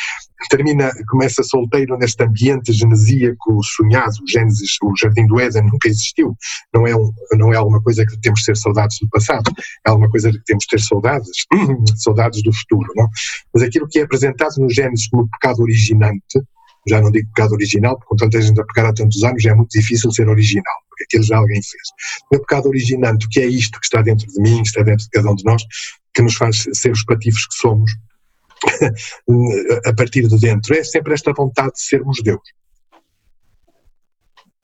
[0.49, 6.37] Termina, começa solteiro neste ambiente genesíaco sonhado, o Gênesis, o Jardim do Éden nunca existiu.
[6.73, 9.51] Não é, um, não é alguma coisa que temos de ter saudades do passado,
[9.87, 11.31] é alguma coisa que temos de ter saudades,
[11.97, 13.09] saudades do futuro, não?
[13.53, 16.41] Mas aquilo que é apresentado no Gênesis como pecado originante,
[16.89, 19.51] já não digo pecado original, porque com tanta gente a pecar há tantos anos já
[19.51, 21.89] é muito difícil ser original, porque aquilo já alguém fez.
[22.33, 25.05] O pecado originante, o que é isto que está dentro de mim, que está dentro
[25.05, 25.63] de cada um de nós,
[26.17, 27.93] que nos faz ser os patifos que somos
[29.85, 30.75] a partir de dentro.
[30.75, 32.41] É sempre esta vontade de sermos Deus.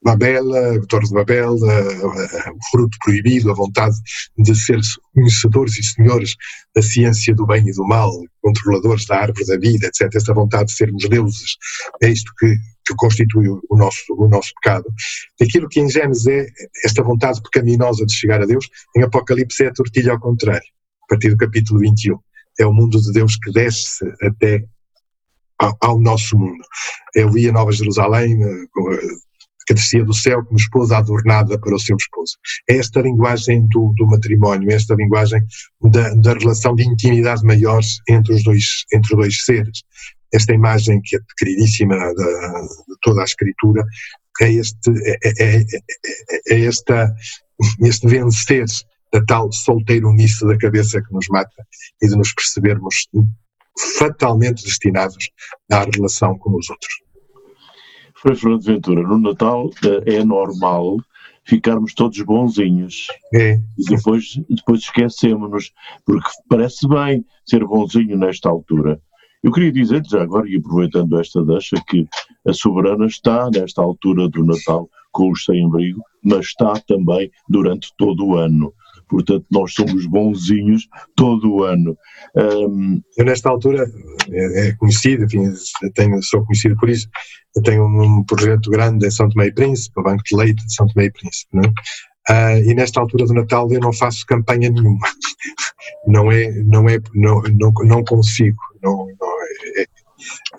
[0.05, 3.95] Babel, a Torre de Babel, o fruto proibido, a vontade
[4.37, 4.81] de ser
[5.15, 6.35] conhecedores e senhores
[6.75, 8.11] da ciência do bem e do mal,
[8.41, 10.12] controladores da árvore da vida, etc.
[10.12, 11.57] Esta vontade de sermos deuses,
[12.03, 12.49] é isto que,
[12.85, 14.87] que constitui o nosso, o nosso pecado.
[15.41, 16.47] Aquilo que em Gênesis é
[16.85, 20.67] esta vontade pecaminosa de chegar a Deus, em Apocalipse é a tortilha ao contrário
[21.12, 22.18] partir do capítulo 21.
[22.59, 24.64] É o mundo de Deus que desce até
[25.59, 26.64] ao, nosso mundo.
[27.14, 28.66] Eu vi a Nova Jerusalém, eh,
[29.66, 32.37] que descia do céu como esposa adornada para o seu esposo.
[32.68, 35.40] É esta linguagem do, do matrimónio, é esta linguagem
[35.83, 39.83] da, da, relação de intimidade maior entre os dois, entre os dois seres.
[40.33, 43.85] Esta imagem que é queridíssima de toda a escritura
[44.40, 45.64] é este, é, é, é,
[46.48, 47.14] é esta,
[47.83, 48.64] este vencer
[49.12, 51.66] da tal solteironice da cabeça que nos mata
[52.01, 53.09] e de nos percebermos
[53.98, 55.31] fatalmente destinados
[55.70, 56.92] à relação com os outros.
[58.16, 59.70] Frei Fernando Ventura, no Natal
[60.07, 60.96] é normal
[61.44, 63.09] ficarmos todos bonzinhos.
[63.35, 63.55] É.
[63.79, 65.72] E depois, depois esquecemos-nos,
[66.05, 69.01] porque parece bem ser bonzinho nesta altura.
[69.42, 72.07] Eu queria dizer já agora, e aproveitando esta deixa, que
[72.46, 78.25] a soberana está nesta altura do Natal com os sem-abrigo, mas está também durante todo
[78.25, 78.72] o ano
[79.09, 80.87] portanto nós somos bonzinhos
[81.17, 81.97] todo o ano.
[82.37, 83.01] Um...
[83.17, 83.87] Eu nesta altura
[84.31, 85.53] é, é conhecido, enfim,
[85.95, 87.09] tenho, sou conhecido por isso,
[87.57, 90.75] eu tenho um projeto grande em São Tomé e Príncipe, o Banco de Leite de
[90.75, 91.73] São Tomé e Príncipe, não é?
[92.31, 95.07] Uh, e nesta altura do Natal eu não faço campanha nenhuma.
[96.07, 98.59] Não é, não é, não, não, não consigo.
[98.83, 99.29] Não, não
[99.77, 99.87] é, é,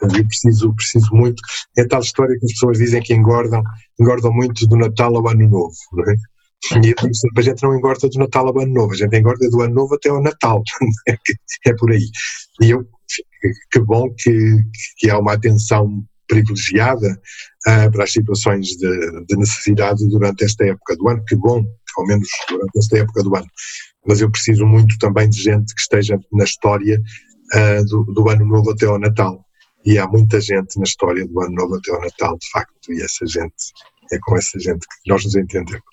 [0.01, 1.41] eu preciso, preciso muito.
[1.77, 3.61] É tal história que as pessoas dizem que engordam,
[3.99, 6.15] engordam muito do Natal ao Ano Novo, não é?
[6.71, 6.95] E
[7.37, 9.95] a gente não engorda do Natal ao Ano Novo, a gente engorda do Ano Novo
[9.95, 10.63] até ao Natal.
[11.65, 12.07] é por aí.
[12.61, 12.87] E eu,
[13.71, 14.57] que bom que,
[14.97, 17.19] que há uma atenção privilegiada
[17.67, 21.23] uh, para as situações de, de, necessidade durante esta época do ano.
[21.27, 21.65] Que bom,
[21.97, 23.47] ao menos durante esta época do ano.
[24.07, 27.01] Mas eu preciso muito também de gente que esteja na história
[27.55, 29.45] uh, do, do Ano Novo até ao Natal.
[29.85, 33.01] E há muita gente na história do Ano Novo até ao Natal, de facto, e
[33.01, 33.53] essa gente,
[34.13, 35.83] é com essa gente que nós nos entendemos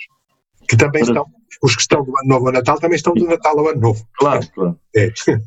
[0.71, 1.11] que também para...
[1.11, 1.27] estão,
[1.65, 4.07] os que estão do Ano Novo ao Natal também estão do Natal ao Ano Novo.
[4.17, 4.79] Claro, claro.
[4.97, 5.11] É.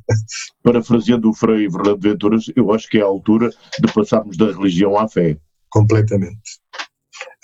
[0.61, 4.97] Parafraseando o Frei Fernando Venturas, eu acho que é a altura de passarmos da religião
[4.97, 5.37] à fé.
[5.69, 6.59] Completamente.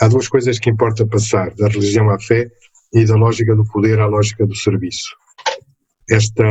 [0.01, 2.51] Há duas coisas que importa passar, da religião à fé
[2.93, 5.15] e da lógica do poder à lógica do serviço.
[6.09, 6.43] Esta,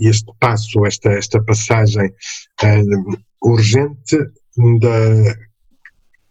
[0.00, 4.16] este passo, esta, esta passagem uh, urgente
[4.80, 5.36] da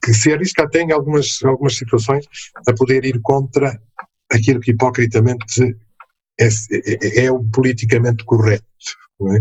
[0.05, 2.25] que se arrisca até em algumas, algumas situações
[2.67, 3.81] a poder ir contra
[4.31, 5.75] aquilo que hipocritamente
[6.39, 8.65] é, é, é o politicamente correto.
[9.33, 9.39] É?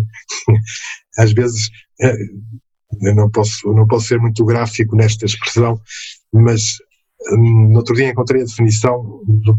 [1.23, 1.69] Às vezes,
[2.01, 2.17] é,
[3.15, 5.79] não posso, não posso ser muito gráfico nesta expressão,
[6.33, 6.79] mas
[7.33, 9.57] hum, no outro dia encontrei a definição do,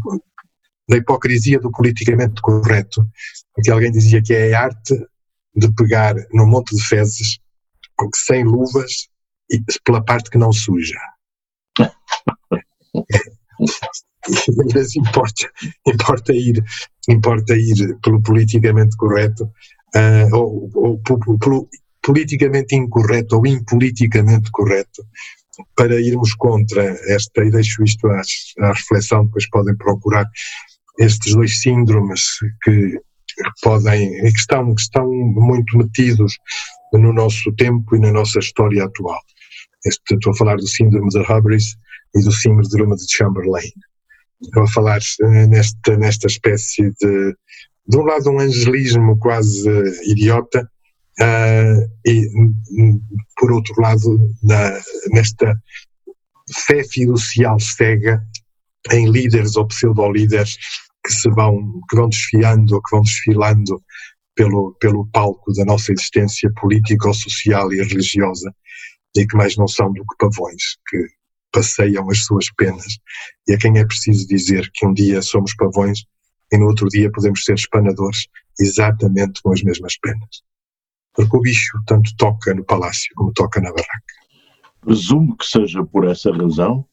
[0.88, 3.06] da hipocrisia do politicamente correto,
[3.62, 4.94] que alguém dizia que é a arte
[5.54, 7.38] de pegar num monte de fezes
[8.26, 9.08] sem luvas
[9.84, 10.98] pela parte que não suja.
[14.72, 15.48] Vezes importa,
[15.86, 16.64] importa, ir,
[17.08, 20.98] importa ir pelo politicamente correto uh, ou, ou
[21.38, 21.68] pelo
[22.02, 25.04] politicamente incorreto ou impoliticamente correto
[25.74, 28.20] para irmos contra esta, e deixo isto à,
[28.60, 30.26] à reflexão, depois podem procurar
[30.98, 32.22] estes dois síndromes
[32.62, 33.00] que
[33.62, 36.36] podem, que estão, que estão muito metidos
[36.92, 39.20] no nosso tempo e na nossa história atual.
[39.84, 41.76] Estou a falar do síndrome de Hubris
[42.14, 43.72] e do síndrome de Chamberlain.
[44.42, 47.36] Estou a falar eh, nesta, nesta espécie de,
[47.88, 49.68] de um lado, um angelismo quase
[50.04, 50.68] idiota,
[51.20, 52.28] uh, e,
[53.38, 54.78] por outro lado, na,
[55.12, 55.58] nesta
[56.66, 58.22] fé fiducial cega
[58.92, 60.56] em líderes ou pseudo-líderes
[61.04, 63.82] que se vão, que vão desfiando ou que vão desfilando
[64.34, 68.54] pelo, pelo palco da nossa existência política, social e religiosa
[69.16, 70.98] e que mais não são do que pavões que
[71.52, 72.98] passeiam as suas penas
[73.48, 76.04] e a quem é preciso dizer que um dia somos pavões
[76.52, 78.26] e no outro dia podemos ser espanadores
[78.60, 80.42] exatamente com as mesmas penas.
[81.14, 84.14] Porque o bicho tanto toca no palácio como toca na barraca.
[84.82, 86.86] Presumo que seja por essa razão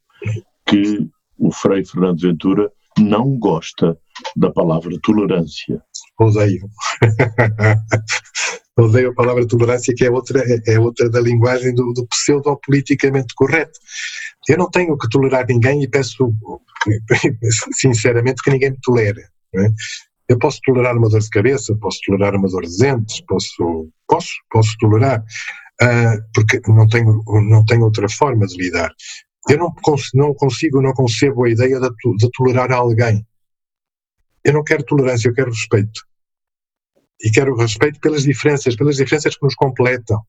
[0.66, 3.98] que o Frei Fernando Ventura não gosta
[4.36, 5.82] da palavra tolerância.
[6.20, 6.70] Odeio.
[8.78, 13.80] Odeio a palavra tolerância, que é outra, é outra da linguagem do, do pseudo-politicamente correto.
[14.50, 16.34] Eu não tenho que tolerar ninguém e peço,
[17.74, 19.22] sinceramente, que ninguém me tolere.
[19.56, 19.68] É?
[20.28, 24.32] Eu posso tolerar uma dor de cabeça, posso tolerar uma dor de dentes, posso, posso,
[24.50, 28.92] posso tolerar, uh, porque não tenho, não tenho outra forma de lidar.
[29.50, 29.74] Eu não,
[30.16, 33.24] não consigo, não concebo a ideia de, de tolerar alguém.
[34.44, 36.02] Eu não quero tolerância, eu quero respeito.
[37.22, 40.20] E quero respeito pelas diferenças, pelas diferenças que nos completam.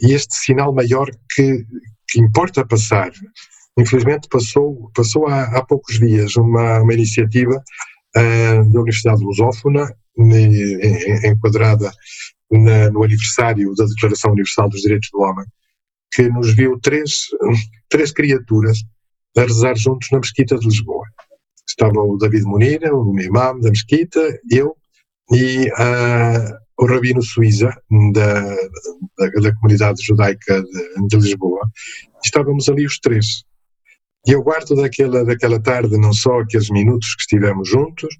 [0.00, 1.64] E este sinal maior que,
[2.08, 3.10] que importa passar.
[3.78, 7.56] Infelizmente passou, passou há, há poucos dias uma, uma iniciativa
[8.16, 9.94] uh, da Universidade Lusófona,
[11.24, 11.90] enquadrada
[12.50, 15.46] na, no aniversário da Declaração Universal dos Direitos do Homem,
[16.12, 17.26] que nos viu três,
[17.88, 18.82] três criaturas
[19.36, 21.06] a rezar juntos na Mesquita de Lisboa.
[21.66, 24.20] Estava o David Munir, o imam da Mesquita,
[24.50, 24.76] eu
[25.32, 27.70] e uh, o Rabino Suíza,
[28.12, 28.40] da,
[29.18, 31.70] da, da comunidade judaica de, de, Lisboa.
[32.24, 33.44] Estávamos ali os três.
[34.26, 38.14] E eu guardo daquela, daquela tarde não só aqueles minutos que estivemos juntos,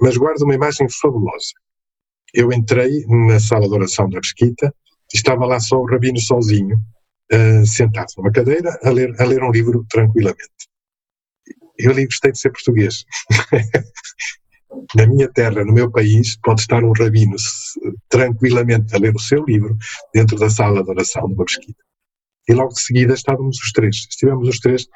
[0.00, 1.52] mas guardo uma imagem fabulosa.
[2.32, 4.74] Eu entrei na sala de oração da Mesquita,
[5.12, 6.78] estava lá só o Rabino sozinho,
[7.32, 10.50] uh, sentado numa cadeira a ler, a ler um livro tranquilamente.
[11.78, 13.04] Eu ali gostei de ser português.
[14.94, 17.36] Na minha terra, no meu país, pode estar um rabino
[18.08, 19.76] tranquilamente a ler o seu livro
[20.14, 21.82] dentro da sala de oração de uma mesquita.
[22.48, 23.96] E logo de seguida estávamos os três.
[23.96, 24.86] Estivemos os três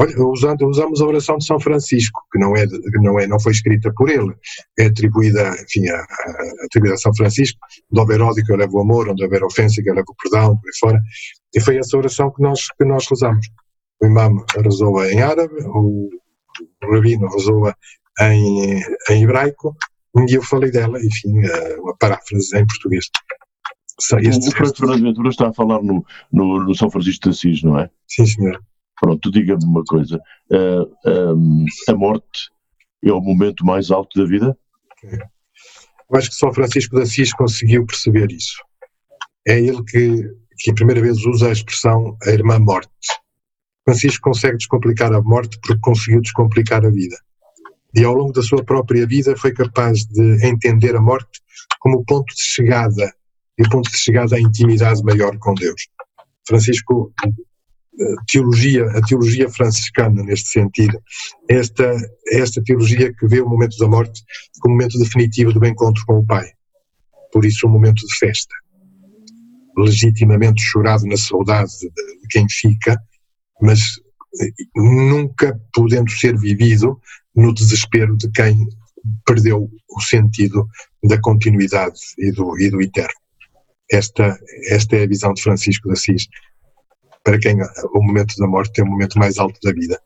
[0.00, 2.64] Olha, usando, usamos a oração de São Francisco, que não é,
[3.02, 4.32] não é, não foi escrita por ele,
[4.78, 7.58] é atribuída, enfim, a, a, atribuída a São Francisco,
[7.90, 10.14] onde houver ódio que eu levo o amor, onde houver ofensa que eu levo o
[10.16, 11.00] perdão, por aí fora,
[11.54, 13.46] e foi essa oração que nós, que nós rezamos.
[14.02, 16.08] O imam rezou-a em árabe, o,
[16.82, 17.76] rabino rezou-a
[18.20, 19.76] em, em hebraico,
[20.28, 21.40] e eu falei dela, enfim,
[21.78, 23.06] uma paráfrase em português.
[24.20, 27.62] Este o Francisco Fernando Ventura está a falar no, no, no São Francisco de Assis,
[27.62, 27.90] não é?
[28.08, 28.60] Sim, senhor.
[29.00, 30.20] Pronto, diga-me uma coisa.
[30.50, 32.50] Uh, ah, um, a morte
[33.04, 34.56] é o momento mais alto da vida?
[35.02, 38.62] Eu acho que São Francisco de Assis conseguiu perceber isso.
[39.46, 40.22] É ele que,
[40.58, 42.90] que a primeira vez usa a expressão a irmã morte.
[43.84, 47.16] Francisco consegue descomplicar a morte porque conseguiu descomplicar a vida.
[47.94, 51.40] E ao longo da sua própria vida foi capaz de entender a morte
[51.80, 53.12] como o ponto de chegada
[53.58, 55.88] e o ponto de chegada à intimidade maior com Deus.
[56.46, 57.12] Francisco
[58.26, 60.98] teologia, a teologia franciscana neste sentido,
[61.48, 61.94] esta,
[62.30, 64.22] esta teologia que vê o momento da morte
[64.60, 66.46] como o momento definitivo do encontro com o Pai.
[67.32, 68.54] Por isso, um momento de festa.
[69.76, 72.96] Legitimamente chorado na saudade de quem fica,
[73.60, 74.01] mas eh,
[74.74, 77.00] nunca podendo ser vivido
[77.34, 78.66] no desespero de quem
[79.26, 80.66] perdeu o sentido
[81.04, 83.14] da continuidade e do, e do eterno.
[83.90, 86.28] Esta, esta é a visão de Francisco de Assis
[87.24, 87.56] para quem
[87.94, 90.00] o momento da morte é o momento mais alto da vida,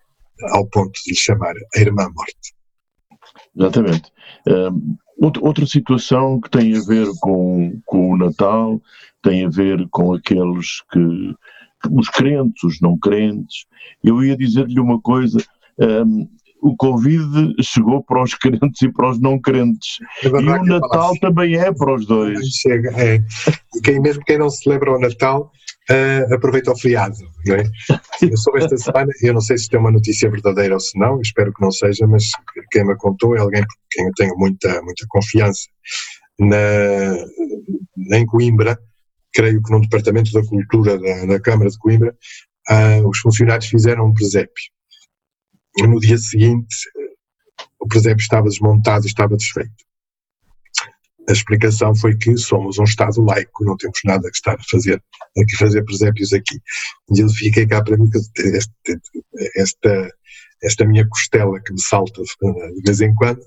[0.51, 2.55] ao ponto de lhe chamar a irmã morte.
[3.57, 4.11] Exatamente.
[4.47, 8.81] Um, outra situação que tem a ver com, com o Natal,
[9.23, 11.35] tem a ver com aqueles que,
[11.91, 13.67] os crentes, os não crentes.
[14.03, 15.39] Eu ia dizer-lhe uma coisa,
[15.79, 16.29] um,
[16.63, 19.99] o Covid chegou para os crentes e para os não crentes.
[20.23, 22.47] É e o Natal também é para os dois.
[22.49, 23.23] Chega, é.
[23.75, 25.53] E quem, mesmo quem não celebra o Natal,
[25.91, 27.17] uh, aproveita o feriado.
[27.47, 27.65] Não é?
[28.23, 31.21] Eu soube esta semana, eu não sei se tem uma notícia verdadeira ou se não,
[31.21, 32.25] espero que não seja, mas
[32.73, 35.69] quem me contou é alguém por quem eu tenho muita, muita confiança.
[36.39, 38.79] Na, em Coimbra,
[39.37, 42.17] creio que no Departamento da Cultura da, da Câmara de Coimbra,
[42.71, 44.65] uh, os funcionários fizeram um presépio
[45.85, 46.75] no dia seguinte
[47.79, 49.87] o presépio estava desmontado e estava desfeito.
[51.29, 55.03] A explicação foi que somos um Estado laico, não temos nada que estar a fazer,
[55.37, 56.61] a fazer presépios aqui.
[57.15, 58.09] E eu fiquei cá para mim
[59.57, 60.11] esta,
[60.63, 63.41] esta minha costela que me salta de vez em quando,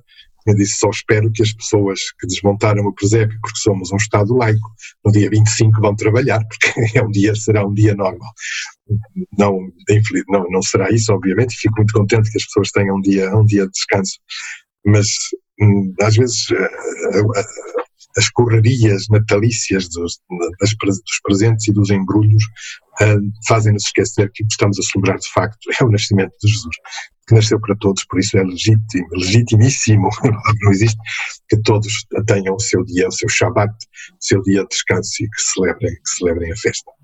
[0.50, 4.36] eu disse só espero que as pessoas que desmontaram o presépio, porque somos um Estado
[4.36, 4.70] laico,
[5.06, 8.32] no dia 25 vão trabalhar, porque é um dia, será um dia normal.
[9.38, 9.60] Não,
[10.28, 13.46] não, não será isso, obviamente, fico muito contente que as pessoas tenham um dia, um
[13.46, 14.20] dia de descanso.
[14.86, 15.08] Mas
[15.62, 17.22] hum, às vezes eh,
[18.18, 20.20] as correrias natalícias dos,
[20.60, 22.44] das, dos presentes e dos embrulhos
[23.02, 26.76] uh, fazem-nos esquecer que estamos a celebrar de facto é o nascimento de Jesus,
[27.28, 30.10] que nasceu para todos, por isso é legítimo, legitimíssimo,
[30.62, 30.98] não existe,
[31.48, 35.30] que todos tenham o seu dia, o seu Shabbat, o seu dia de descanso e
[35.30, 36.99] que celebrem, que celebrem a festa.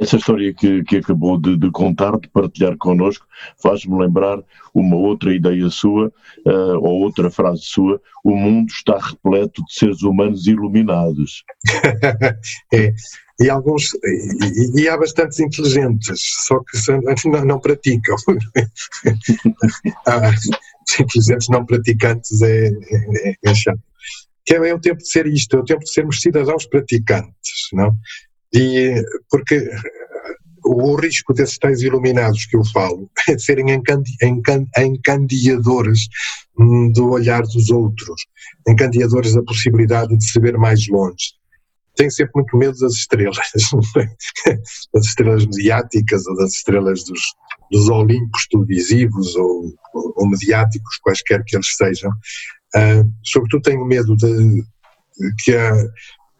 [0.00, 3.26] Essa história que, que acabou de, de, contar, de partilhar connosco,
[3.60, 4.42] faz-me lembrar
[4.72, 6.12] uma outra ideia sua,
[6.46, 11.44] uh, ou outra frase sua: o mundo está repleto de seres humanos iluminados.
[12.72, 12.94] é,
[13.40, 16.76] e alguns, e, e, há bastantes inteligentes, só que
[17.28, 18.16] não, não praticam.
[20.06, 20.32] ah,
[21.00, 23.80] inteligentes não praticantes é, é, é chato.
[24.44, 27.68] Que é, é o tempo de ser isto, é o tempo de sermos cidadãos praticantes,
[27.72, 27.94] não?
[28.54, 29.70] E porque
[30.64, 33.66] o risco desses tais iluminados que eu falo é de serem
[34.78, 36.08] encandeadores
[36.58, 38.26] hum, do olhar dos outros,
[38.68, 41.38] encandeadores da possibilidade de se ver mais longe.
[41.96, 43.36] Tenho sempre muito medo das estrelas,
[44.94, 47.20] das estrelas mediáticas ou das estrelas dos,
[47.72, 52.10] dos Olimpos televisivos ou, ou, mediáticos, quaisquer que eles sejam.
[52.76, 54.64] Uh, sobretudo tenho medo de, de
[55.42, 55.72] que a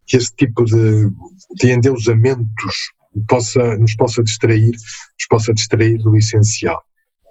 [0.08, 1.10] que esse tipo de,
[1.56, 2.92] de endeusamentos
[3.28, 6.82] possa, nos possa distrair, nos possa distrair do essencial.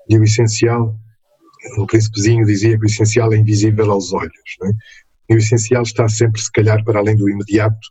[0.07, 0.95] E o essencial,
[1.77, 4.31] o príncipezinho dizia que o essencial é invisível aos olhos.
[4.63, 4.69] É?
[5.29, 7.87] E o essencial está sempre, se calhar, para além do imediato,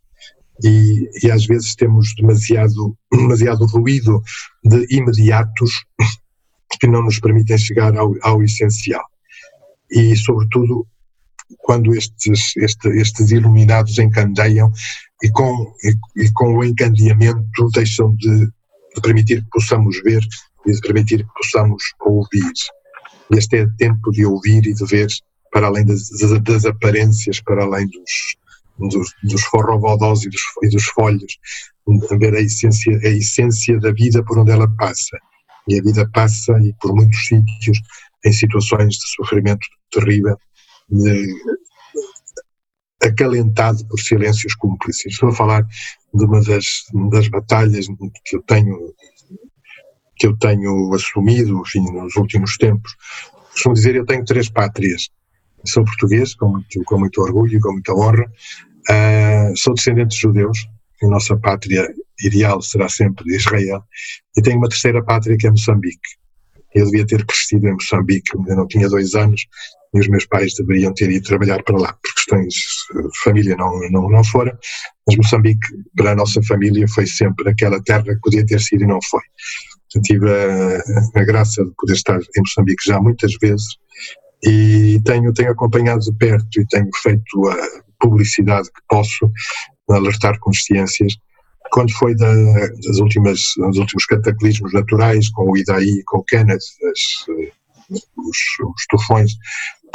[0.65, 4.23] e, e, às vezes temos demasiado, demasiado ruído
[4.65, 5.85] de imediatos
[6.81, 9.05] que não nos permitem chegar ao, ao essencial.
[9.91, 10.87] E, sobretudo,
[11.59, 14.71] quando estes, este, estes iluminados encandeiam
[15.23, 20.23] e com, e, e, com o encandeamento deixam de, de, permitir que possamos ver
[20.67, 22.53] e de permitir que possamos ouvir.
[23.31, 25.09] Este é tempo de ouvir e de ver
[25.53, 26.09] para além das,
[26.43, 28.37] das aparências, para além dos,
[28.79, 29.43] dos, dos
[30.25, 31.39] e dos, e dos folhos,
[32.19, 35.17] ver a essência, a essência da vida por onde ela passa.
[35.69, 37.81] E a vida passa, e por muitos sítios,
[38.25, 40.37] em situações de sofrimento terrível,
[43.03, 45.13] acalentado por silêncios cúmplices.
[45.13, 45.67] Estou a falar
[46.15, 47.87] de uma das, das batalhas
[48.25, 48.95] que eu tenho
[50.19, 52.97] que eu tenho assumido enfim, nos últimos tempos.
[53.53, 55.11] Costumo dizer, eu tenho três pátrias.
[55.67, 58.25] Sou português, com muito, com muito orgulho e com muita honra.
[58.89, 60.67] Uh, sou descendente de judeus.
[61.03, 61.87] A nossa pátria
[62.23, 63.83] ideal será sempre Israel.
[64.37, 66.17] E tenho uma terceira pátria que é Moçambique.
[66.75, 69.47] Eu devia ter crescido em Moçambique, eu não tinha dois anos,
[69.95, 73.73] e os meus pais deveriam ter ido trabalhar para lá, por questões de família não,
[73.91, 74.57] não, não foram,
[75.07, 75.67] mas Moçambique,
[75.97, 79.23] para a nossa família, foi sempre aquela terra que podia ter sido e não foi.
[79.95, 83.67] Eu tive a, a graça de poder estar em Moçambique já muitas vezes
[84.45, 87.57] e tenho, tenho acompanhado de perto e tenho feito a
[87.99, 89.31] publicidade que posso
[89.89, 91.15] alertar consciências
[91.71, 92.33] quando foi da,
[92.87, 97.27] das últimas, dos últimos cataclismos naturais, com o Idaí, com o Kenneth, as,
[97.91, 99.33] os, os tufões,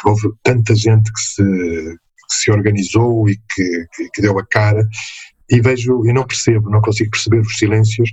[0.05, 4.87] houve tanta gente que se, que se organizou e que, que, que, deu a cara,
[5.49, 8.11] e vejo, e não percebo, não consigo perceber os silêncios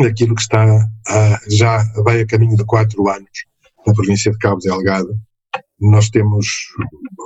[0.00, 0.64] daquilo que está
[1.08, 3.30] a, já vai a caminho de quatro anos
[3.86, 5.08] na província de Cabo Delgado.
[5.80, 6.46] Nós temos,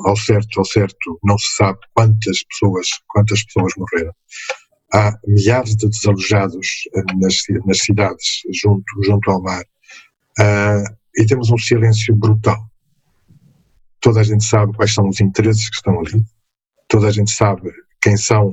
[0.05, 4.13] ao certo, ao certo, não se sabe quantas pessoas, quantas pessoas morreram.
[4.93, 6.67] há milhares de desalojados
[7.19, 9.65] nas, nas cidades junto, junto ao mar
[10.41, 12.59] uh, e temos um silêncio brutal.
[14.01, 16.25] Toda a gente sabe quais são os interesses que estão ali,
[16.89, 18.53] toda a gente sabe quem são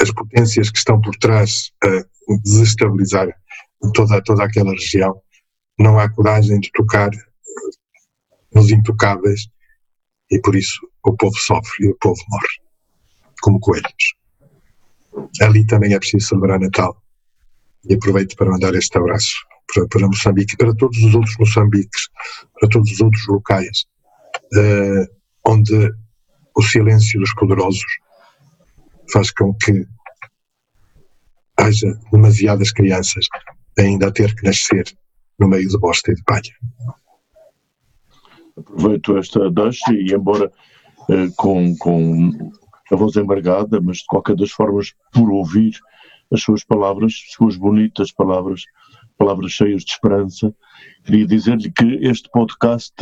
[0.00, 2.04] as potências que estão por trás a
[2.44, 3.28] desestabilizar
[3.94, 5.20] toda, toda aquela região.
[5.78, 7.10] Não há coragem de tocar
[8.52, 9.48] nos intocáveis
[10.30, 12.58] e por isso o povo sofre e o povo morre,
[13.40, 14.14] como coelhos.
[15.40, 17.00] Ali também é preciso celebrar Natal.
[17.88, 19.36] E aproveito para mandar este abraço
[19.72, 22.08] para, para Moçambique e para todos os outros Moçambiques,
[22.58, 23.86] para todos os outros locais,
[24.54, 25.06] uh,
[25.46, 25.90] onde
[26.56, 27.84] o silêncio dos poderosos
[29.12, 29.86] faz com que
[31.56, 33.26] haja demasiadas crianças
[33.78, 34.84] ainda a ter que nascer
[35.38, 36.52] no meio de bosta e de palha.
[38.56, 40.50] Aproveito esta deixa e, embora
[41.08, 42.52] eh, com, com
[42.90, 45.78] a voz embargada, mas de qualquer das formas, por ouvir
[46.32, 48.62] as suas palavras, suas bonitas palavras,
[49.18, 50.54] palavras cheias de esperança,
[51.04, 52.94] queria dizer-lhe que este podcast,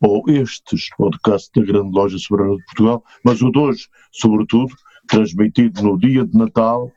[0.00, 4.72] ou estes podcasts da Grande Loja Soberana de Portugal, mas o de hoje, sobretudo,
[5.08, 6.90] transmitido no dia de Natal,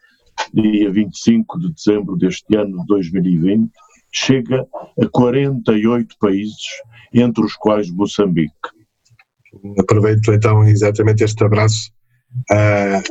[0.54, 3.72] dia 25 de dezembro deste ano de 2020,
[4.12, 4.68] chega
[5.02, 6.66] a 48 países,
[7.14, 8.54] entre os quais Moçambique.
[9.80, 11.92] Aproveito então exatamente este abraço.
[12.52, 13.02] Uh,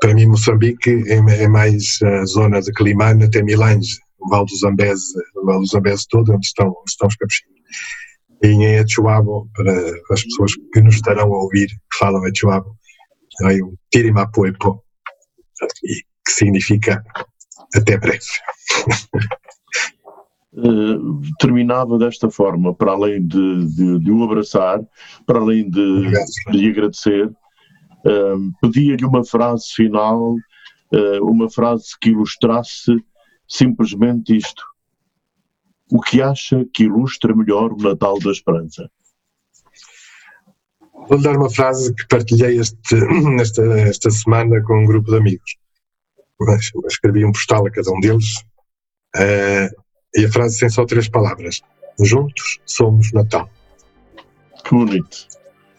[0.00, 4.56] para mim, Moçambique é, é mais a zona de Climane até Milange, o Val do
[4.56, 7.60] Zambeze, o Val do Zambeze todo, onde estão, onde estão os capuchinhos.
[8.42, 9.72] E em Echuabo, para
[10.12, 12.74] as pessoas que nos estarão a ouvir, que falam Echuabo,
[13.44, 14.82] hay um Tirimapuepo,
[16.26, 17.04] que significa
[17.74, 18.24] até breve.
[20.52, 24.80] Uh, terminava desta forma, para além de, de, de o abraçar,
[25.26, 30.34] para além de, de lhe agradecer, uh, pedia-lhe uma frase final,
[30.94, 32.96] uh, uma frase que ilustrasse
[33.50, 34.62] simplesmente isto.
[35.92, 38.88] O que acha que ilustra melhor o Natal da Esperança?
[41.08, 42.94] Vou dar uma frase que partilhei este,
[43.40, 45.56] esta, esta semana com um grupo de amigos.
[46.86, 48.36] Escrevi um postal a cada um deles
[49.16, 49.82] uh,
[50.14, 51.60] e a frase tem só três palavras:
[52.00, 53.50] Juntos somos Natal.
[54.64, 55.26] Que bonito,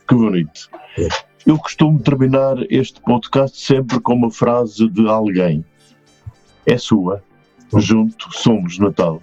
[0.08, 0.70] que bonito.
[1.00, 1.08] É.
[1.48, 5.66] Eu costumo terminar este podcast sempre com uma frase de alguém.
[6.66, 7.24] É sua.
[7.78, 9.22] Juntos somos Natal.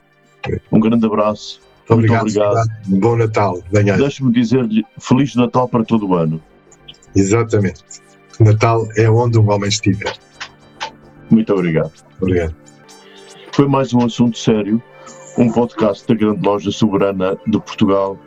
[0.72, 1.60] Um grande abraço
[1.96, 2.22] muito obrigado.
[2.22, 2.68] obrigado.
[2.86, 3.62] Bom Natal.
[3.70, 6.40] Deixe-me dizer-lhe Feliz Natal para todo o ano.
[7.16, 7.82] Exatamente.
[8.38, 10.14] Natal é onde um homem estiver.
[11.30, 11.92] Muito obrigado.
[12.20, 12.54] Obrigado.
[13.52, 14.82] Foi mais um assunto sério,
[15.36, 18.18] um podcast da Grande Loja Soberana de Portugal.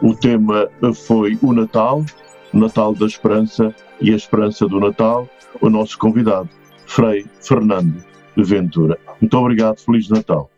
[0.00, 0.68] O tema
[1.06, 2.04] foi o Natal,
[2.52, 5.28] o Natal da Esperança e a Esperança do Natal.
[5.60, 6.48] O nosso convidado,
[6.86, 8.98] Frei Fernando Ventura.
[9.20, 10.50] Muito obrigado, Feliz Natal.